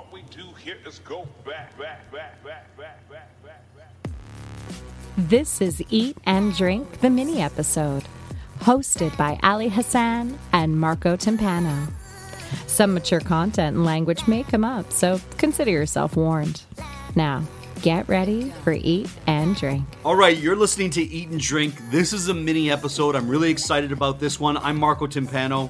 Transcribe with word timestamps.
What 0.00 0.14
we 0.14 0.22
do 0.34 0.46
here 0.54 0.78
is 0.86 0.98
go 1.00 1.28
back, 1.44 1.78
back, 1.78 2.10
back, 2.10 2.42
back, 2.42 2.74
back, 2.78 3.10
back, 3.10 3.42
back, 3.42 3.76
back. 3.76 4.12
This 5.18 5.60
is 5.60 5.84
Eat 5.90 6.16
and 6.24 6.56
Drink, 6.56 7.02
the 7.02 7.10
mini 7.10 7.42
episode, 7.42 8.04
hosted 8.60 9.14
by 9.18 9.38
Ali 9.42 9.68
Hassan 9.68 10.38
and 10.54 10.80
Marco 10.80 11.18
Timpano. 11.18 11.92
Some 12.66 12.94
mature 12.94 13.20
content 13.20 13.76
and 13.76 13.84
language 13.84 14.26
may 14.26 14.42
come 14.42 14.64
up, 14.64 14.90
so 14.90 15.20
consider 15.36 15.70
yourself 15.70 16.16
warned. 16.16 16.62
Now, 17.14 17.42
get 17.82 18.08
ready 18.08 18.54
for 18.64 18.72
Eat 18.72 19.10
and 19.26 19.54
Drink. 19.54 19.84
All 20.02 20.16
right, 20.16 20.38
you're 20.38 20.56
listening 20.56 20.88
to 20.92 21.02
Eat 21.02 21.28
and 21.28 21.38
Drink. 21.38 21.74
This 21.90 22.14
is 22.14 22.28
a 22.28 22.34
mini 22.34 22.70
episode. 22.70 23.16
I'm 23.16 23.28
really 23.28 23.50
excited 23.50 23.92
about 23.92 24.18
this 24.18 24.40
one. 24.40 24.56
I'm 24.56 24.78
Marco 24.78 25.06
Timpano. 25.06 25.68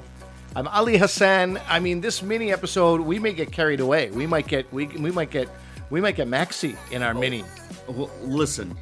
I'm 0.57 0.67
Ali 0.67 0.99
Hassan. 0.99 1.61
I 1.69 1.79
mean, 1.79 2.01
this 2.01 2.23
mini 2.23 2.53
episode, 2.53 3.01
we 3.01 3.21
may 3.21 3.33
get 3.33 3.53
carried 3.53 3.79
away. 3.79 4.11
We 4.11 4.27
might 4.27 4.49
get 4.49 4.71
we 4.73 4.87
we 4.87 5.13
might 5.13 5.31
get 5.31 5.49
we 5.91 6.01
might 6.01 6.17
get 6.17 6.27
Maxi 6.27 6.77
in 6.91 7.03
our 7.03 7.15
mini. 7.15 7.45
Well, 7.87 8.11
listen, 8.23 8.77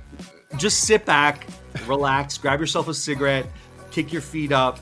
just 0.56 0.84
sit 0.84 1.04
back, 1.04 1.46
relax, 1.86 2.38
grab 2.38 2.58
yourself 2.58 2.88
a 2.88 2.94
cigarette, 2.94 3.46
kick 3.90 4.14
your 4.14 4.22
feet 4.22 4.50
up, 4.50 4.78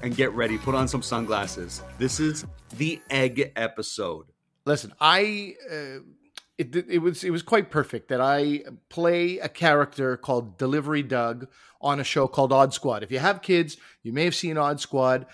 and 0.00 0.16
get 0.16 0.32
ready. 0.32 0.56
Put 0.56 0.74
on 0.74 0.88
some 0.88 1.02
sunglasses. 1.02 1.82
This 1.98 2.18
is 2.18 2.46
the 2.78 3.02
egg 3.10 3.52
episode. 3.54 4.26
Listen, 4.64 4.94
I 4.98 5.56
uh, 5.70 6.00
it 6.56 6.74
it 6.74 7.02
was 7.02 7.22
it 7.22 7.30
was 7.30 7.42
quite 7.42 7.70
perfect 7.70 8.08
that 8.08 8.22
I 8.22 8.62
play 8.88 9.38
a 9.40 9.48
character 9.48 10.16
called 10.16 10.56
Delivery 10.56 11.02
Doug 11.02 11.48
on 11.82 12.00
a 12.00 12.04
show 12.04 12.26
called 12.26 12.50
Odd 12.50 12.72
Squad. 12.72 13.02
If 13.02 13.12
you 13.12 13.18
have 13.18 13.42
kids, 13.42 13.76
you 14.02 14.14
may 14.14 14.24
have 14.24 14.34
seen 14.34 14.56
Odd 14.56 14.80
Squad. 14.80 15.26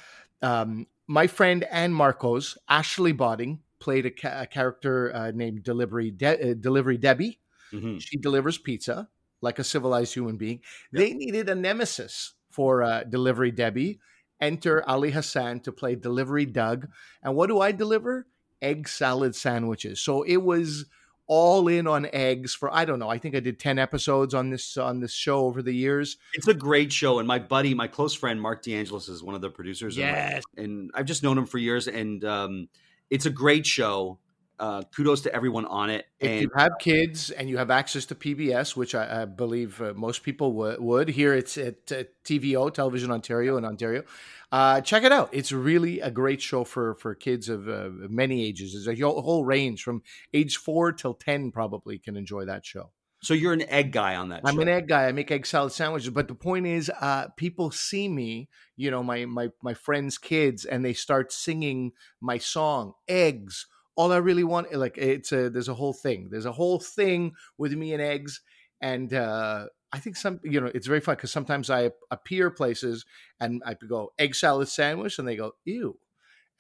Um, 0.43 0.89
my 1.07 1.27
friend 1.27 1.65
Ann 1.65 1.93
Marcos, 1.93 2.57
Ashley 2.69 3.13
Botting, 3.13 3.61
played 3.79 4.07
a, 4.07 4.11
ca- 4.11 4.43
a 4.43 4.47
character 4.47 5.15
uh, 5.15 5.31
named 5.35 5.63
Delivery 5.63 6.11
De- 6.11 6.51
uh, 6.51 6.55
Delivery 6.55 6.97
Debbie. 6.97 7.41
Mhm. 7.73 8.01
She 8.01 8.17
delivers 8.17 8.59
pizza 8.59 9.09
like 9.43 9.59
a 9.59 9.65
civilized 9.65 10.15
human 10.15 10.37
being. 10.37 10.61
They 10.93 11.13
needed 11.13 11.49
a 11.49 11.55
nemesis 11.55 12.33
for 12.51 12.83
uh, 12.83 13.05
Delivery 13.05 13.51
Debbie. 13.51 14.01
Enter 14.41 14.87
Ali 14.89 15.11
Hassan 15.13 15.61
to 15.61 15.73
play 15.73 15.95
Delivery 15.95 16.47
Doug. 16.47 16.89
And 17.23 17.35
what 17.35 17.49
do 17.49 17.61
I 17.61 17.73
deliver? 17.73 18.27
Egg 18.63 18.89
salad 18.89 19.35
sandwiches. 19.35 20.01
So 20.01 20.23
it 20.23 20.39
was 20.39 20.87
all 21.29 21.67
in 21.69 21.87
on 21.87 22.07
eggs 22.13 22.55
for 22.55 22.73
I 22.73 22.85
don't 22.85 22.99
know. 22.99 23.09
I 23.09 23.19
think 23.19 23.35
I 23.35 23.41
did 23.41 23.59
10 23.59 23.79
episodes 23.79 24.33
on 24.35 24.51
this 24.51 24.77
on 24.77 25.01
this 25.01 25.13
show 25.13 25.41
over 25.47 25.63
the 25.63 25.73
years. 25.75 26.17
It's 26.35 26.47
a 26.49 26.55
great 26.55 26.93
show, 26.93 27.19
and 27.19 27.27
my 27.27 27.39
buddy, 27.39 27.75
my 27.75 27.89
close 27.89 28.15
friend 28.15 28.41
Mark 28.41 28.63
DeAngelis, 28.63 29.09
is 29.09 29.23
one 29.23 29.35
of 29.35 29.41
the 29.41 29.51
producers. 29.51 29.97
and- 29.97 30.03
Yes. 30.07 30.43
and 30.57 30.91
I've 30.95 31.07
just 31.07 31.23
known 31.23 31.37
him 31.39 31.47
for 31.47 31.59
years, 31.59 31.89
and 31.89 32.25
um, 32.25 32.69
it's 33.11 33.27
a 33.27 33.31
great 33.31 33.67
show. 33.67 34.19
Uh, 34.59 34.83
kudos 34.95 35.21
to 35.21 35.35
everyone 35.35 35.67
on 35.67 35.91
it. 35.91 36.07
If 36.19 36.31
and 36.31 36.41
you 36.41 36.51
have 36.57 36.73
kids 36.81 37.31
and 37.31 37.49
you 37.49 37.59
have 37.59 37.71
access 37.71 38.07
to 38.07 38.15
PBS, 38.15 38.75
which 38.75 38.95
I, 38.95 39.23
I 39.23 39.25
believe 39.27 39.83
uh, 39.83 39.93
most 39.95 40.23
people 40.23 40.55
would, 40.55 40.81
would, 40.81 41.09
here 41.09 41.35
it's 41.35 41.59
at 41.59 41.93
uh, 41.93 42.05
TVO, 42.25 42.73
Television 42.73 43.11
Ontario 43.11 43.59
in 43.59 43.67
Ontario. 43.67 44.05
Uh, 44.53 44.81
check 44.81 45.03
it 45.03 45.13
out. 45.13 45.29
It's 45.33 45.51
really 45.53 46.01
a 46.01 46.11
great 46.11 46.41
show 46.41 46.65
for 46.65 46.95
for 46.95 47.15
kids 47.15 47.49
of 47.49 47.69
uh, 47.69 47.91
many 48.09 48.45
ages. 48.47 48.73
There's 48.73 48.89
a 48.89 49.05
whole 49.05 49.45
range 49.45 49.83
from 49.83 50.03
age 50.33 50.57
four 50.57 50.93
till 50.93 51.15
ten, 51.15 51.51
probably 51.51 51.99
can 51.99 52.17
enjoy 52.17 52.45
that 52.45 52.65
show. 52.65 52.91
so 53.21 53.35
you're 53.35 53.53
an 53.53 53.69
egg 53.69 53.91
guy 53.93 54.15
on 54.15 54.29
that. 54.29 54.43
I'm 54.45 54.55
show. 54.55 54.61
an 54.63 54.69
egg 54.69 54.89
guy. 54.89 55.07
I 55.07 55.13
make 55.13 55.31
egg 55.31 55.47
salad 55.47 55.73
sandwiches. 55.73 56.11
But 56.11 56.29
the 56.29 56.35
point 56.35 56.67
is, 56.67 56.91
uh, 57.01 57.29
people 57.37 57.73
see 57.73 58.09
me, 58.09 58.49
you 58.77 58.91
know, 58.91 59.03
my 59.03 59.25
my 59.25 59.51
my 59.63 59.75
friends' 59.75 60.17
kids, 60.17 60.65
and 60.65 60.85
they 60.85 60.93
start 60.93 61.33
singing 61.33 61.93
my 62.21 62.39
song, 62.39 62.93
eggs. 63.09 63.67
All 63.97 64.13
I 64.13 64.19
really 64.19 64.45
want, 64.45 64.73
like, 64.75 64.99
it's 64.99 65.33
a 65.33 65.51
there's 65.51 65.69
a 65.69 65.75
whole 65.75 65.95
thing. 65.95 66.29
There's 66.31 66.47
a 66.47 66.53
whole 66.53 66.79
thing 66.79 67.33
with 67.59 67.73
me 67.73 67.93
and 67.93 68.03
eggs, 68.03 68.41
and 68.81 69.13
uh, 69.13 69.67
I 69.93 69.99
think 69.99 70.17
some, 70.17 70.41
you 70.45 70.61
know, 70.61 70.71
it's 70.75 70.87
very 70.87 71.01
fun 71.01 71.15
because 71.17 71.33
sometimes 71.33 71.71
I 71.71 71.91
appear 72.11 72.51
places 72.51 73.07
and 73.41 73.63
I 73.65 73.75
go 73.75 74.13
egg 74.19 74.35
salad 74.35 74.69
sandwich, 74.69 75.19
and 75.19 75.27
they 75.27 75.37
go 75.37 75.53
ew. 75.65 75.99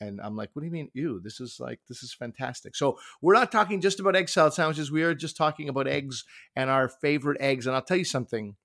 And 0.01 0.21
I'm 0.21 0.37
like, 0.37 0.51
what 0.53 0.61
do 0.61 0.67
you 0.67 0.73
mean, 0.73 0.91
ew? 0.93 1.21
This 1.23 1.41
is 1.41 1.57
like, 1.59 1.81
this 1.89 2.03
is 2.03 2.13
fantastic. 2.13 2.77
So 2.77 2.99
we're 3.23 3.35
not 3.35 3.51
talking 3.51 3.81
just 3.81 3.99
about 3.99 4.15
egg 4.17 4.29
salad 4.29 4.53
sandwiches. 4.53 4.91
We 4.91 5.03
are 5.03 5.15
just 5.15 5.37
talking 5.37 5.69
about 5.69 5.89
eggs 5.89 6.25
and 6.55 6.69
our 6.69 6.89
favorite 6.89 7.41
eggs. 7.41 7.67
And 7.67 7.75
I'll 7.75 7.83
tell 7.83 7.97
you 7.97 8.05
something 8.05 8.57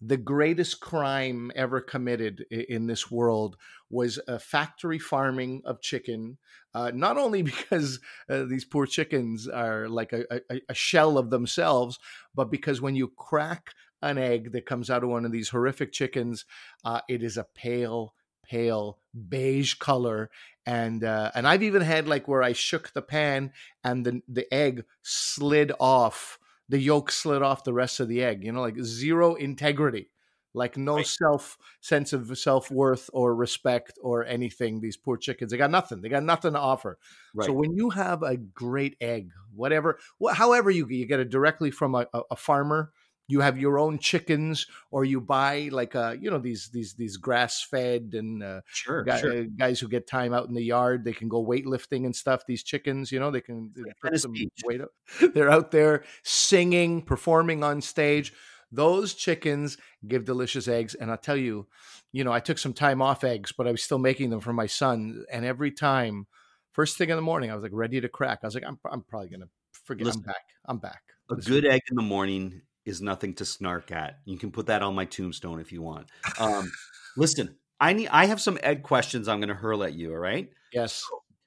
the 0.00 0.16
greatest 0.16 0.80
crime 0.80 1.50
ever 1.56 1.80
committed 1.80 2.44
in 2.50 2.86
this 2.86 3.10
world 3.10 3.56
was 3.90 4.18
a 4.28 4.38
factory 4.38 4.98
farming 4.98 5.62
of 5.64 5.80
chicken. 5.80 6.38
Uh, 6.74 6.92
not 6.94 7.16
only 7.16 7.42
because 7.54 8.00
uh, 8.28 8.44
these 8.44 8.64
poor 8.64 8.86
chickens 8.86 9.48
are 9.48 9.88
like 9.88 10.12
a, 10.12 10.24
a, 10.50 10.60
a 10.68 10.74
shell 10.74 11.18
of 11.18 11.30
themselves, 11.30 11.98
but 12.34 12.50
because 12.50 12.80
when 12.80 12.94
you 12.94 13.08
crack 13.08 13.74
an 14.02 14.18
egg 14.18 14.52
that 14.52 14.66
comes 14.66 14.90
out 14.90 15.02
of 15.02 15.10
one 15.10 15.24
of 15.24 15.32
these 15.32 15.48
horrific 15.48 15.92
chickens, 15.92 16.44
uh, 16.84 17.00
it 17.08 17.22
is 17.22 17.36
a 17.36 17.46
pale, 17.54 18.14
pale 18.44 18.98
beige 19.28 19.74
color. 19.74 20.30
And 20.64 21.02
uh, 21.02 21.32
and 21.34 21.48
I've 21.48 21.62
even 21.62 21.82
had 21.82 22.06
like 22.06 22.28
where 22.28 22.42
I 22.42 22.52
shook 22.52 22.92
the 22.92 23.02
pan 23.02 23.52
and 23.82 24.04
the 24.04 24.22
the 24.28 24.52
egg 24.52 24.84
slid 25.02 25.72
off 25.80 26.37
the 26.68 26.78
yolk 26.78 27.10
slid 27.10 27.42
off 27.42 27.64
the 27.64 27.72
rest 27.72 28.00
of 28.00 28.08
the 28.08 28.22
egg 28.22 28.44
you 28.44 28.52
know 28.52 28.60
like 28.60 28.78
zero 28.80 29.34
integrity 29.34 30.10
like 30.54 30.76
no 30.76 30.96
Right. 30.96 31.06
self 31.06 31.58
sense 31.80 32.12
of 32.12 32.36
self-worth 32.36 33.10
or 33.12 33.34
respect 33.34 33.98
or 34.02 34.24
anything 34.24 34.80
these 34.80 34.96
poor 34.96 35.16
chickens 35.16 35.50
they 35.50 35.56
got 35.58 35.70
nothing 35.70 36.00
they 36.00 36.08
got 36.08 36.22
nothing 36.24 36.52
to 36.54 36.58
offer 36.58 36.98
Right. 37.34 37.46
so 37.46 37.52
when 37.52 37.72
you 37.76 37.90
have 37.90 38.22
a 38.22 38.36
great 38.36 38.96
egg 39.00 39.30
whatever 39.54 39.98
wh- 40.22 40.32
however 40.34 40.70
you 40.70 40.86
you 40.88 41.06
get 41.06 41.20
it 41.20 41.30
directly 41.30 41.70
from 41.70 41.94
a, 41.94 42.06
a 42.30 42.36
farmer 42.36 42.92
you 43.28 43.40
have 43.40 43.58
your 43.58 43.78
own 43.78 43.98
chickens 43.98 44.66
or 44.90 45.04
you 45.04 45.20
buy 45.20 45.68
like 45.70 45.94
uh 45.94 46.16
you 46.18 46.30
know 46.30 46.38
these 46.38 46.70
these 46.72 46.94
these 46.94 47.16
grass 47.16 47.62
fed 47.62 48.14
and 48.14 48.42
uh, 48.42 48.60
sure, 48.66 49.04
guy, 49.04 49.20
sure. 49.20 49.40
uh, 49.40 49.44
guys 49.56 49.78
who 49.78 49.86
get 49.86 50.06
time 50.06 50.34
out 50.34 50.48
in 50.48 50.54
the 50.54 50.64
yard 50.64 51.04
they 51.04 51.12
can 51.12 51.28
go 51.28 51.44
weightlifting 51.44 52.04
and 52.04 52.16
stuff 52.16 52.44
these 52.46 52.62
chickens 52.62 53.12
you 53.12 53.20
know 53.20 53.30
they 53.30 53.40
can 53.40 53.72
put 54.02 54.18
some 54.18 54.32
Beach. 54.32 54.62
weight 54.64 54.80
up 54.80 54.90
they're 55.34 55.50
out 55.50 55.70
there 55.70 56.02
singing 56.24 57.02
performing 57.02 57.62
on 57.62 57.80
stage 57.80 58.32
those 58.72 59.14
chickens 59.14 59.78
give 60.06 60.24
delicious 60.24 60.66
eggs 60.66 60.94
and 60.94 61.10
i'll 61.10 61.16
tell 61.16 61.36
you 61.36 61.66
you 62.12 62.24
know 62.24 62.32
i 62.32 62.40
took 62.40 62.58
some 62.58 62.72
time 62.72 63.00
off 63.00 63.24
eggs 63.24 63.52
but 63.52 63.68
i 63.68 63.70
was 63.70 63.82
still 63.82 63.98
making 63.98 64.30
them 64.30 64.40
for 64.40 64.52
my 64.52 64.66
son 64.66 65.24
and 65.30 65.44
every 65.44 65.70
time 65.70 66.26
first 66.72 66.96
thing 66.96 67.10
in 67.10 67.16
the 67.16 67.22
morning 67.22 67.50
i 67.50 67.54
was 67.54 67.62
like 67.62 67.72
ready 67.74 68.00
to 68.00 68.08
crack 68.08 68.40
i 68.42 68.46
was 68.46 68.54
like 68.54 68.64
i'm, 68.66 68.78
I'm 68.90 69.02
probably 69.02 69.28
gonna 69.28 69.48
forget 69.84 70.06
Listen. 70.06 70.20
i'm 70.20 70.26
back 70.26 70.44
i'm 70.66 70.78
back 70.78 71.02
A 71.30 71.36
good 71.36 71.66
egg 71.66 71.82
in 71.90 71.96
the 71.96 72.02
morning 72.02 72.62
is 72.84 73.00
nothing 73.00 73.34
to 73.34 73.44
snark 73.44 73.92
at. 73.92 74.18
You 74.24 74.38
can 74.38 74.50
put 74.50 74.66
that 74.66 74.82
on 74.82 74.94
my 74.94 75.04
tombstone 75.04 75.60
if 75.60 75.72
you 75.72 75.82
want. 75.82 76.08
Um, 76.38 76.70
listen, 77.16 77.56
I 77.80 77.92
need. 77.92 78.08
I 78.08 78.26
have 78.26 78.40
some 78.40 78.58
egg 78.62 78.82
questions. 78.82 79.28
I'm 79.28 79.38
going 79.40 79.48
to 79.48 79.54
hurl 79.54 79.84
at 79.84 79.94
you. 79.94 80.12
All 80.12 80.18
right. 80.18 80.50
yes 80.72 81.04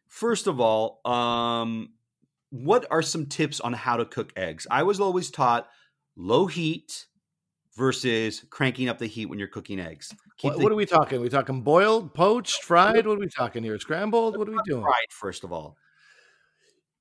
First 0.07 0.47
of 0.47 0.59
all, 0.59 0.99
um, 1.05 1.93
what 2.49 2.85
are 2.91 3.01
some 3.01 3.27
tips 3.27 3.61
on 3.61 3.71
how 3.71 3.95
to 3.95 4.05
cook 4.05 4.33
eggs? 4.35 4.67
I 4.69 4.83
was 4.83 4.99
always 4.99 5.31
taught 5.31 5.69
low 6.17 6.47
heat 6.47 7.05
versus 7.77 8.43
cranking 8.49 8.89
up 8.89 8.97
the 8.97 9.07
heat 9.07 9.27
when 9.27 9.39
you're 9.39 9.47
cooking 9.47 9.79
eggs. 9.79 10.13
What, 10.41 10.57
the 10.57 10.63
what 10.63 10.71
are 10.71 10.75
we 10.75 10.85
talking 10.85 11.19
are 11.19 11.21
we 11.21 11.29
talking 11.29 11.61
boiled 11.61 12.13
poached 12.13 12.63
fried 12.63 13.05
what 13.05 13.17
are 13.17 13.19
we 13.19 13.27
talking 13.27 13.63
here 13.63 13.77
scrambled 13.79 14.37
what 14.37 14.49
are 14.49 14.51
we 14.51 14.57
doing 14.65 14.81
fried 14.81 15.11
first 15.11 15.43
of 15.43 15.53
all. 15.53 15.77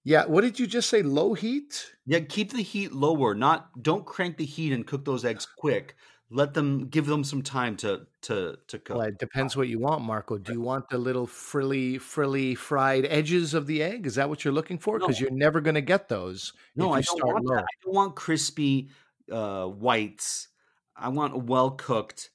Yeah 0.04 0.24
what 0.26 0.40
did 0.42 0.58
you 0.58 0.66
just 0.66 0.88
say 0.88 1.02
low 1.02 1.34
heat 1.34 1.92
Yeah, 2.06 2.20
keep 2.20 2.52
the 2.52 2.62
heat 2.62 2.92
lower. 2.92 3.34
Not 3.34 3.82
don't 3.82 4.04
crank 4.04 4.36
the 4.36 4.44
heat 4.44 4.72
and 4.72 4.86
cook 4.86 5.04
those 5.04 5.24
eggs 5.24 5.46
quick. 5.58 5.94
Let 6.32 6.54
them 6.54 6.86
give 6.88 7.06
them 7.06 7.24
some 7.24 7.42
time 7.42 7.76
to 7.78 8.06
to 8.22 8.56
to 8.68 8.78
cook. 8.78 8.96
Well, 8.98 9.06
it 9.08 9.18
depends 9.18 9.56
what 9.56 9.68
you 9.68 9.78
want, 9.80 10.02
Marco. 10.02 10.38
Do 10.38 10.52
you 10.52 10.60
want 10.60 10.88
the 10.88 10.98
little 10.98 11.26
frilly, 11.26 11.98
frilly 11.98 12.54
fried 12.54 13.04
edges 13.06 13.52
of 13.54 13.66
the 13.66 13.82
egg? 13.82 14.06
Is 14.06 14.14
that 14.14 14.28
what 14.28 14.44
you're 14.44 14.54
looking 14.54 14.78
for? 14.78 14.98
Because 14.98 15.20
No. 15.20 15.24
you're 15.26 15.36
never 15.36 15.60
going 15.60 15.74
to 15.74 15.80
get 15.80 16.08
those 16.08 16.52
no, 16.76 16.94
if 16.94 17.06
you 17.06 17.12
I 17.14 17.18
don't 17.18 17.32
want 17.34 17.44
low. 17.46 17.54
that. 17.56 17.64
I 17.64 17.74
don't 17.84 17.94
want 17.94 18.14
crispy 18.16 18.90
uh, 19.30 19.66
whites. 19.66 20.48
I 20.96 21.08
want 21.08 21.34
a 21.34 21.38
well 21.38 21.72
cooked, 21.72 22.30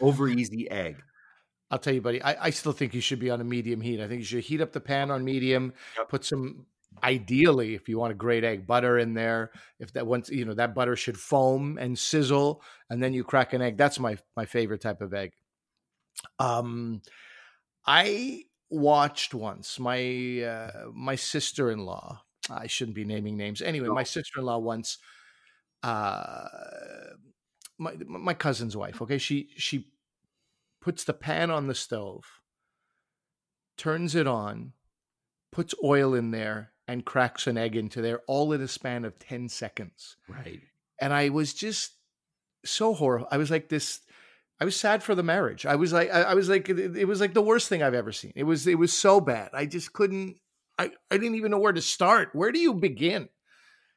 over 0.00 0.28
easy 0.28 0.70
egg. 0.70 1.02
I'll 1.70 1.78
tell 1.78 1.92
you, 1.94 2.00
buddy. 2.00 2.22
I, 2.22 2.46
I 2.46 2.50
still 2.50 2.72
think 2.72 2.94
you 2.94 3.00
should 3.00 3.18
be 3.20 3.30
on 3.30 3.40
a 3.40 3.44
medium 3.44 3.80
heat. 3.80 4.00
I 4.00 4.08
think 4.08 4.20
you 4.20 4.24
should 4.26 4.44
heat 4.44 4.60
up 4.60 4.72
the 4.72 4.80
pan 4.80 5.10
on 5.10 5.24
medium. 5.24 5.72
Yep. 5.98 6.08
Put 6.08 6.24
some, 6.24 6.66
ideally, 7.02 7.74
if 7.74 7.88
you 7.88 7.98
want 7.98 8.12
a 8.12 8.16
great 8.16 8.44
egg, 8.44 8.66
butter 8.66 8.98
in 8.98 9.14
there. 9.14 9.50
If 9.78 9.92
that 9.94 10.06
once 10.06 10.30
you 10.30 10.44
know 10.44 10.54
that 10.54 10.74
butter 10.74 10.96
should 10.96 11.18
foam 11.18 11.78
and 11.78 11.98
sizzle, 11.98 12.62
and 12.90 13.02
then 13.02 13.12
you 13.12 13.24
crack 13.24 13.52
an 13.52 13.62
egg. 13.62 13.76
That's 13.76 13.98
my 13.98 14.18
my 14.36 14.46
favorite 14.46 14.80
type 14.80 15.00
of 15.00 15.14
egg. 15.14 15.32
Um, 16.38 17.02
I 17.86 18.44
watched 18.70 19.34
once 19.34 19.78
my 19.78 20.42
uh, 20.42 20.86
my 20.92 21.16
sister 21.16 21.70
in 21.70 21.80
law. 21.80 22.22
I 22.50 22.66
shouldn't 22.66 22.96
be 22.96 23.04
naming 23.04 23.36
names. 23.36 23.62
Anyway, 23.62 23.88
my 23.88 24.02
sister 24.02 24.40
in 24.40 24.46
law 24.46 24.58
once. 24.58 24.98
Uh, 25.82 26.48
my 27.78 27.94
my 28.06 28.34
cousin's 28.34 28.76
wife. 28.76 29.02
Okay, 29.02 29.18
she 29.18 29.48
she 29.56 29.88
puts 30.80 31.04
the 31.04 31.14
pan 31.14 31.50
on 31.50 31.66
the 31.66 31.74
stove, 31.74 32.24
turns 33.78 34.14
it 34.14 34.26
on, 34.26 34.72
puts 35.50 35.74
oil 35.82 36.14
in 36.14 36.30
there, 36.30 36.73
and 36.86 37.04
cracks 37.04 37.46
an 37.46 37.56
egg 37.56 37.76
into 37.76 38.02
there, 38.02 38.20
all 38.26 38.52
in 38.52 38.60
a 38.60 38.68
span 38.68 39.04
of 39.04 39.18
10 39.18 39.48
seconds. 39.48 40.16
Right. 40.28 40.60
And 41.00 41.12
I 41.12 41.30
was 41.30 41.54
just 41.54 41.92
so 42.64 42.94
horrible. 42.94 43.28
I 43.30 43.38
was 43.38 43.50
like 43.50 43.68
this. 43.68 44.00
I 44.60 44.64
was 44.64 44.76
sad 44.76 45.02
for 45.02 45.14
the 45.14 45.22
marriage. 45.22 45.66
I 45.66 45.74
was 45.74 45.92
like, 45.92 46.12
I, 46.12 46.22
I 46.22 46.34
was 46.34 46.48
like, 46.48 46.68
it, 46.68 46.96
it 46.96 47.06
was 47.06 47.20
like 47.20 47.34
the 47.34 47.42
worst 47.42 47.68
thing 47.68 47.82
I've 47.82 47.94
ever 47.94 48.12
seen. 48.12 48.32
It 48.36 48.44
was, 48.44 48.66
it 48.66 48.78
was 48.78 48.92
so 48.92 49.20
bad. 49.20 49.50
I 49.52 49.66
just 49.66 49.92
couldn't. 49.92 50.36
I, 50.78 50.90
I 51.10 51.16
didn't 51.18 51.36
even 51.36 51.50
know 51.50 51.58
where 51.58 51.72
to 51.72 51.82
start. 51.82 52.30
Where 52.32 52.52
do 52.52 52.58
you 52.58 52.74
begin? 52.74 53.28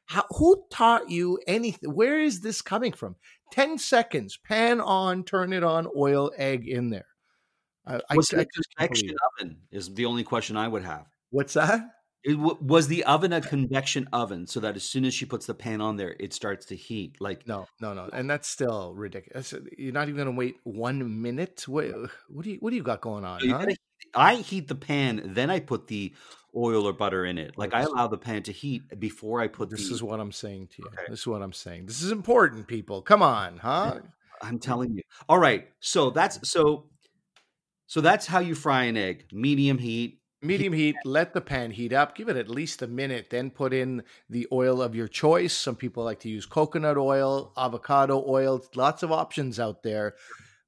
How, 0.06 0.24
who 0.30 0.64
taught 0.70 1.10
you 1.10 1.38
anything? 1.46 1.94
Where 1.94 2.20
is 2.20 2.40
this 2.40 2.62
coming 2.62 2.92
from? 2.92 3.16
10 3.52 3.78
seconds, 3.78 4.38
pan 4.42 4.80
on, 4.80 5.24
turn 5.24 5.52
it 5.52 5.62
on, 5.62 5.86
oil, 5.96 6.30
egg 6.36 6.66
in 6.66 6.90
there. 6.90 7.06
I, 7.86 8.00
I, 8.10 8.16
Was 8.16 8.32
I 8.32 8.38
it 8.38 8.40
a 8.40 8.44
just 8.54 8.76
can't 8.76 8.88
convection 8.90 9.06
believe 9.08 9.18
oven? 9.40 9.56
Is 9.70 9.94
the 9.94 10.06
only 10.06 10.24
question 10.24 10.56
I 10.56 10.68
would 10.68 10.82
have. 10.84 11.06
What's 11.30 11.54
that? 11.54 11.80
It 12.24 12.32
w- 12.34 12.58
was 12.60 12.88
the 12.88 13.04
oven 13.04 13.32
a 13.32 13.40
convection 13.40 14.08
oven, 14.12 14.46
so 14.46 14.60
that 14.60 14.76
as 14.76 14.82
soon 14.82 15.04
as 15.04 15.14
she 15.14 15.24
puts 15.24 15.46
the 15.46 15.54
pan 15.54 15.80
on 15.80 15.96
there, 15.96 16.16
it 16.18 16.32
starts 16.34 16.66
to 16.66 16.76
heat. 16.76 17.16
Like 17.20 17.46
No, 17.46 17.66
no, 17.80 17.94
no. 17.94 18.08
And 18.12 18.28
that's 18.28 18.48
still 18.48 18.92
ridiculous. 18.94 19.54
You're 19.76 19.92
not 19.92 20.08
even 20.08 20.16
going 20.16 20.34
to 20.34 20.38
wait 20.38 20.56
one 20.64 21.22
minute. 21.22 21.64
What, 21.68 21.86
what 22.28 22.44
do 22.44 22.50
you, 22.50 22.56
what 22.58 22.70
do 22.70 22.76
you 22.76 22.82
got 22.82 23.00
going 23.00 23.24
on? 23.24 23.40
you 23.42 23.52
huh? 23.52 23.58
gotta- 23.58 23.76
I 24.14 24.36
heat 24.36 24.68
the 24.68 24.74
pan, 24.74 25.22
then 25.34 25.50
I 25.50 25.60
put 25.60 25.86
the 25.86 26.14
oil 26.56 26.86
or 26.86 26.92
butter 26.92 27.24
in 27.24 27.36
it. 27.38 27.58
Like 27.58 27.74
I 27.74 27.82
allow 27.82 28.06
the 28.08 28.16
pan 28.18 28.42
to 28.44 28.52
heat 28.52 28.82
before 28.98 29.40
I 29.40 29.48
put 29.48 29.70
This 29.70 29.88
the. 29.88 29.94
is 29.94 30.02
what 30.02 30.18
I'm 30.18 30.32
saying 30.32 30.68
to 30.68 30.82
you. 30.82 30.88
Okay. 30.88 31.02
This 31.10 31.20
is 31.20 31.26
what 31.26 31.42
I'm 31.42 31.52
saying. 31.52 31.86
This 31.86 32.02
is 32.02 32.10
important, 32.10 32.66
people. 32.66 33.02
Come 33.02 33.22
on, 33.22 33.58
huh? 33.58 34.00
I'm 34.42 34.58
telling 34.58 34.94
you. 34.94 35.02
All 35.28 35.38
right, 35.38 35.68
so 35.80 36.10
that's 36.10 36.48
so. 36.48 36.86
So 37.86 38.00
that's 38.02 38.26
how 38.26 38.40
you 38.40 38.54
fry 38.54 38.84
an 38.84 38.96
egg: 38.96 39.26
medium 39.32 39.78
heat. 39.78 40.17
Medium 40.40 40.72
heat, 40.72 40.94
let 41.04 41.34
the 41.34 41.40
pan 41.40 41.72
heat 41.72 41.92
up, 41.92 42.14
give 42.14 42.28
it 42.28 42.36
at 42.36 42.48
least 42.48 42.80
a 42.82 42.86
minute, 42.86 43.26
then 43.28 43.50
put 43.50 43.72
in 43.74 44.04
the 44.30 44.46
oil 44.52 44.80
of 44.80 44.94
your 44.94 45.08
choice. 45.08 45.52
Some 45.52 45.74
people 45.74 46.04
like 46.04 46.20
to 46.20 46.28
use 46.28 46.46
coconut 46.46 46.96
oil, 46.96 47.52
avocado 47.56 48.24
oil, 48.24 48.64
lots 48.76 49.02
of 49.02 49.10
options 49.10 49.58
out 49.58 49.82
there. 49.82 50.14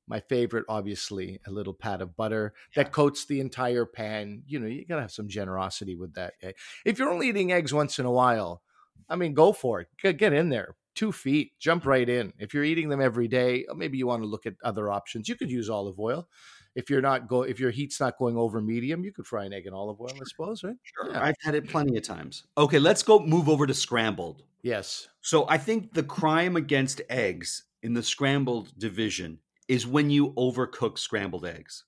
My 0.09 0.19
favorite, 0.19 0.65
obviously, 0.69 1.39
a 1.47 1.53
little 1.53 1.73
pat 1.73 2.03
of 2.03 2.17
butter 2.17 2.53
that 2.75 2.91
coats 2.91 3.27
the 3.27 3.39
entire 3.39 3.87
pan. 3.87 4.43
You 4.49 4.59
know, 4.59 4.67
you 4.67 4.85
gotta 4.85 5.03
have 5.03 5.13
some 5.13 5.29
generosity 5.29 5.95
with 5.95 6.15
that. 6.15 6.35
eh? 6.43 6.53
If 6.85 6.99
you're 6.99 7.13
only 7.13 7.29
eating 7.29 7.53
eggs 7.53 7.73
once 7.73 8.01
in 8.01 8.07
a 8.07 8.11
while, 8.11 8.63
I 9.09 9.15
mean, 9.15 9.35
go 9.35 9.53
for 9.53 9.81
it. 9.81 9.89
Get, 10.03 10.17
get 10.17 10.33
in 10.33 10.49
there. 10.49 10.75
Two 10.97 11.13
feet, 11.13 11.53
jump 11.61 11.87
right 11.87 12.09
in. 12.09 12.33
If 12.41 12.55
you're 12.55 12.65
eating 12.65 12.89
them 12.89 13.01
every 13.01 13.29
day, 13.29 13.67
maybe 13.77 13.99
you 13.99 14.09
want 14.09 14.23
to 14.25 14.29
look 14.29 14.47
at 14.47 14.55
other 14.65 14.91
options. 14.91 15.29
You 15.29 15.37
could 15.37 15.51
use 15.51 15.71
olive 15.71 16.01
oil. 16.01 16.29
If 16.75 16.89
you're 16.89 17.01
not 17.01 17.29
go, 17.29 17.43
if 17.43 17.59
your 17.59 17.71
heat's 17.71 17.99
not 17.99 18.17
going 18.19 18.37
over 18.37 18.61
medium, 18.61 19.05
you 19.05 19.13
could 19.13 19.27
fry 19.27 19.45
an 19.45 19.53
egg 19.53 19.67
in 19.67 19.75
olive 19.75 20.01
oil, 20.01 20.11
I 20.15 20.25
suppose, 20.25 20.63
right? 20.63 20.77
Sure, 20.83 21.11
Yeah. 21.11 21.23
I've 21.23 21.35
had 21.41 21.55
it 21.55 21.69
plenty 21.69 21.97
of 21.97 22.05
times. 22.05 22.45
Okay, 22.57 22.79
let's 22.79 23.03
go 23.03 23.19
move 23.21 23.49
over 23.49 23.67
to 23.67 23.75
scrambled. 23.75 24.45
Yes. 24.63 25.09
So 25.21 25.49
I 25.49 25.59
think 25.59 25.95
the 25.95 26.03
crime 26.03 26.57
against 26.57 27.01
eggs 27.11 27.65
in 27.83 27.95
the 27.95 28.03
scrambled 28.03 28.73
division 28.79 29.41
is 29.69 29.87
when 29.87 30.11
you 30.11 30.33
overcook 30.35 30.99
scrambled 30.99 31.45
eggs. 31.47 31.85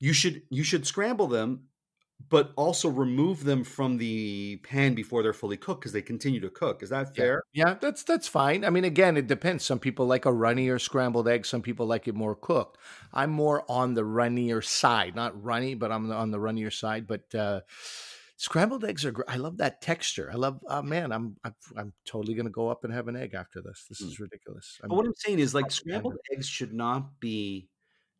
You 0.00 0.12
should 0.12 0.42
you 0.50 0.62
should 0.64 0.86
scramble 0.86 1.26
them, 1.26 1.68
but 2.30 2.52
also 2.56 2.88
remove 2.88 3.44
them 3.44 3.64
from 3.64 3.98
the 3.98 4.56
pan 4.62 4.94
before 4.94 5.22
they're 5.22 5.32
fully 5.34 5.56
cooked 5.56 5.80
because 5.82 5.92
they 5.92 6.02
continue 6.02 6.40
to 6.40 6.48
cook. 6.50 6.82
Is 6.82 6.88
that 6.90 7.14
fair? 7.14 7.42
Yeah, 7.52 7.74
that's 7.80 8.02
that's 8.02 8.28
fine. 8.28 8.64
I 8.64 8.70
mean, 8.70 8.84
again, 8.84 9.16
it 9.16 9.26
depends. 9.26 9.64
Some 9.64 9.78
people 9.78 10.06
like 10.06 10.24
a 10.24 10.32
runnier 10.32 10.78
scrambled 10.80 11.28
egg. 11.28 11.44
Some 11.44 11.60
people 11.62 11.86
like 11.86 12.08
it 12.08 12.14
more 12.14 12.34
cooked. 12.34 12.78
I'm 13.12 13.30
more 13.30 13.64
on 13.70 13.94
the 13.94 14.04
runnier 14.04 14.62
side, 14.62 15.14
not 15.14 15.40
runny, 15.42 15.74
but 15.74 15.92
I'm 15.92 16.10
on 16.10 16.30
the 16.30 16.40
runnier 16.40 16.70
side. 16.70 17.06
But 17.06 17.34
uh, 17.34 17.60
scrambled 18.36 18.84
eggs 18.84 19.04
are. 19.04 19.12
Gr- 19.12 19.22
I 19.28 19.36
love 19.36 19.58
that 19.58 19.80
texture. 19.82 20.30
I 20.32 20.36
love. 20.36 20.60
Uh, 20.68 20.82
man, 20.82 21.12
I'm, 21.12 21.36
I'm 21.44 21.54
I'm 21.76 21.92
totally 22.06 22.34
gonna 22.34 22.50
go 22.50 22.68
up 22.68 22.84
and 22.84 22.92
have 22.92 23.08
an 23.08 23.16
egg 23.16 23.34
after 23.34 23.60
this. 23.60 23.84
This 23.88 24.02
Mm. 24.02 24.06
is 24.06 24.20
ridiculous. 24.20 24.80
I'm, 24.82 24.88
But 24.88 24.96
what 24.96 25.06
I'm 25.06 25.14
saying 25.16 25.40
is 25.40 25.54
like 25.54 25.70
scrambled 25.70 26.16
eggs 26.32 26.46
should 26.48 26.72
not 26.72 27.20
be 27.20 27.68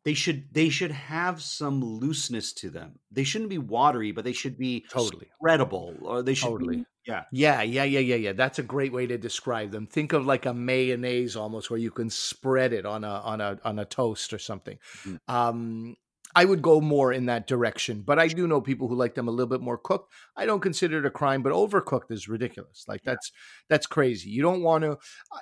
they 0.05 0.13
should 0.13 0.45
they 0.53 0.69
should 0.69 0.91
have 0.91 1.41
some 1.41 1.83
looseness 1.83 2.53
to 2.53 2.69
them. 2.69 2.99
They 3.11 3.23
shouldn't 3.23 3.49
be 3.49 3.57
watery, 3.57 4.11
but 4.11 4.23
they 4.23 4.33
should 4.33 4.57
be 4.57 4.85
Totally. 4.89 5.27
spreadable 5.43 6.01
or 6.01 6.21
they 6.21 6.35
should 6.35 6.47
Totally. 6.47 6.77
be 6.77 6.85
yeah. 7.05 7.23
Yeah, 7.31 7.61
yeah, 7.61 7.83
yeah, 7.83 7.99
yeah, 7.99 8.15
yeah. 8.15 8.33
That's 8.33 8.59
a 8.59 8.63
great 8.63 8.91
way 8.91 9.05
to 9.07 9.17
describe 9.17 9.71
them. 9.71 9.85
Think 9.85 10.13
of 10.13 10.25
like 10.25 10.45
a 10.45 10.53
mayonnaise 10.53 11.35
almost, 11.35 11.69
where 11.69 11.79
you 11.79 11.91
can 11.91 12.09
spread 12.09 12.73
it 12.73 12.85
on 12.85 13.03
a 13.03 13.09
on 13.09 13.41
a 13.41 13.59
on 13.63 13.79
a 13.79 13.85
toast 13.85 14.33
or 14.33 14.39
something. 14.39 14.77
Mm. 15.03 15.19
Um, 15.27 15.95
I 16.37 16.43
would 16.43 16.61
go 16.61 16.81
more 16.81 17.13
in 17.13 17.27
that 17.27 17.47
direction, 17.47 18.01
but 18.01 18.19
I 18.19 18.27
do 18.27 18.45
know 18.47 18.59
people 18.59 18.87
who 18.87 18.95
like 18.95 19.15
them 19.15 19.27
a 19.27 19.31
little 19.31 19.49
bit 19.49 19.61
more 19.61 19.77
cooked. 19.77 20.11
I 20.35 20.45
don't 20.45 20.59
consider 20.59 20.99
it 20.99 21.05
a 21.05 21.11
crime, 21.11 21.43
but 21.43 21.53
overcooked 21.53 22.11
is 22.11 22.27
ridiculous. 22.27 22.85
Like 22.87 23.03
that's 23.03 23.31
that's 23.69 23.87
crazy. 23.87 24.31
You 24.31 24.41
don't 24.41 24.63
want 24.63 24.83
to, 24.83 24.97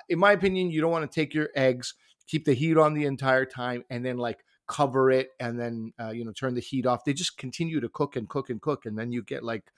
in 0.08 0.18
my 0.18 0.32
opinion, 0.32 0.70
you 0.70 0.80
don't 0.80 0.92
want 0.92 1.10
to 1.10 1.14
take 1.14 1.34
your 1.34 1.48
eggs, 1.56 1.94
keep 2.28 2.44
the 2.44 2.54
heat 2.54 2.76
on 2.76 2.94
the 2.94 3.06
entire 3.06 3.46
time, 3.46 3.84
and 3.90 4.04
then 4.04 4.18
like 4.18 4.44
cover 4.66 5.10
it 5.10 5.30
and 5.40 5.58
then 5.60 5.92
uh, 6.00 6.10
you 6.10 6.24
know 6.24 6.32
turn 6.32 6.54
the 6.54 6.60
heat 6.60 6.86
off. 6.86 7.04
They 7.04 7.12
just 7.14 7.36
continue 7.38 7.80
to 7.80 7.88
cook 7.88 8.16
and 8.16 8.28
cook 8.28 8.50
and 8.50 8.60
cook, 8.60 8.86
and 8.86 8.98
then 8.98 9.12
you 9.12 9.22
get 9.22 9.42
like 9.44 9.72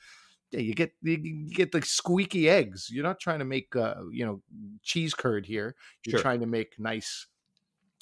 yeah, 0.52 0.60
you 0.60 0.74
get 0.74 0.92
you 1.02 1.48
get 1.54 1.72
the 1.72 1.82
squeaky 1.82 2.48
eggs. 2.48 2.88
You're 2.90 3.04
not 3.04 3.20
trying 3.20 3.40
to 3.40 3.44
make 3.44 3.74
uh, 3.76 3.96
you 4.12 4.24
know 4.24 4.42
cheese 4.82 5.14
curd 5.14 5.46
here. 5.46 5.76
You're 6.04 6.14
Sure. 6.14 6.20
trying 6.20 6.40
to 6.40 6.46
make 6.46 6.78
nice, 6.78 7.26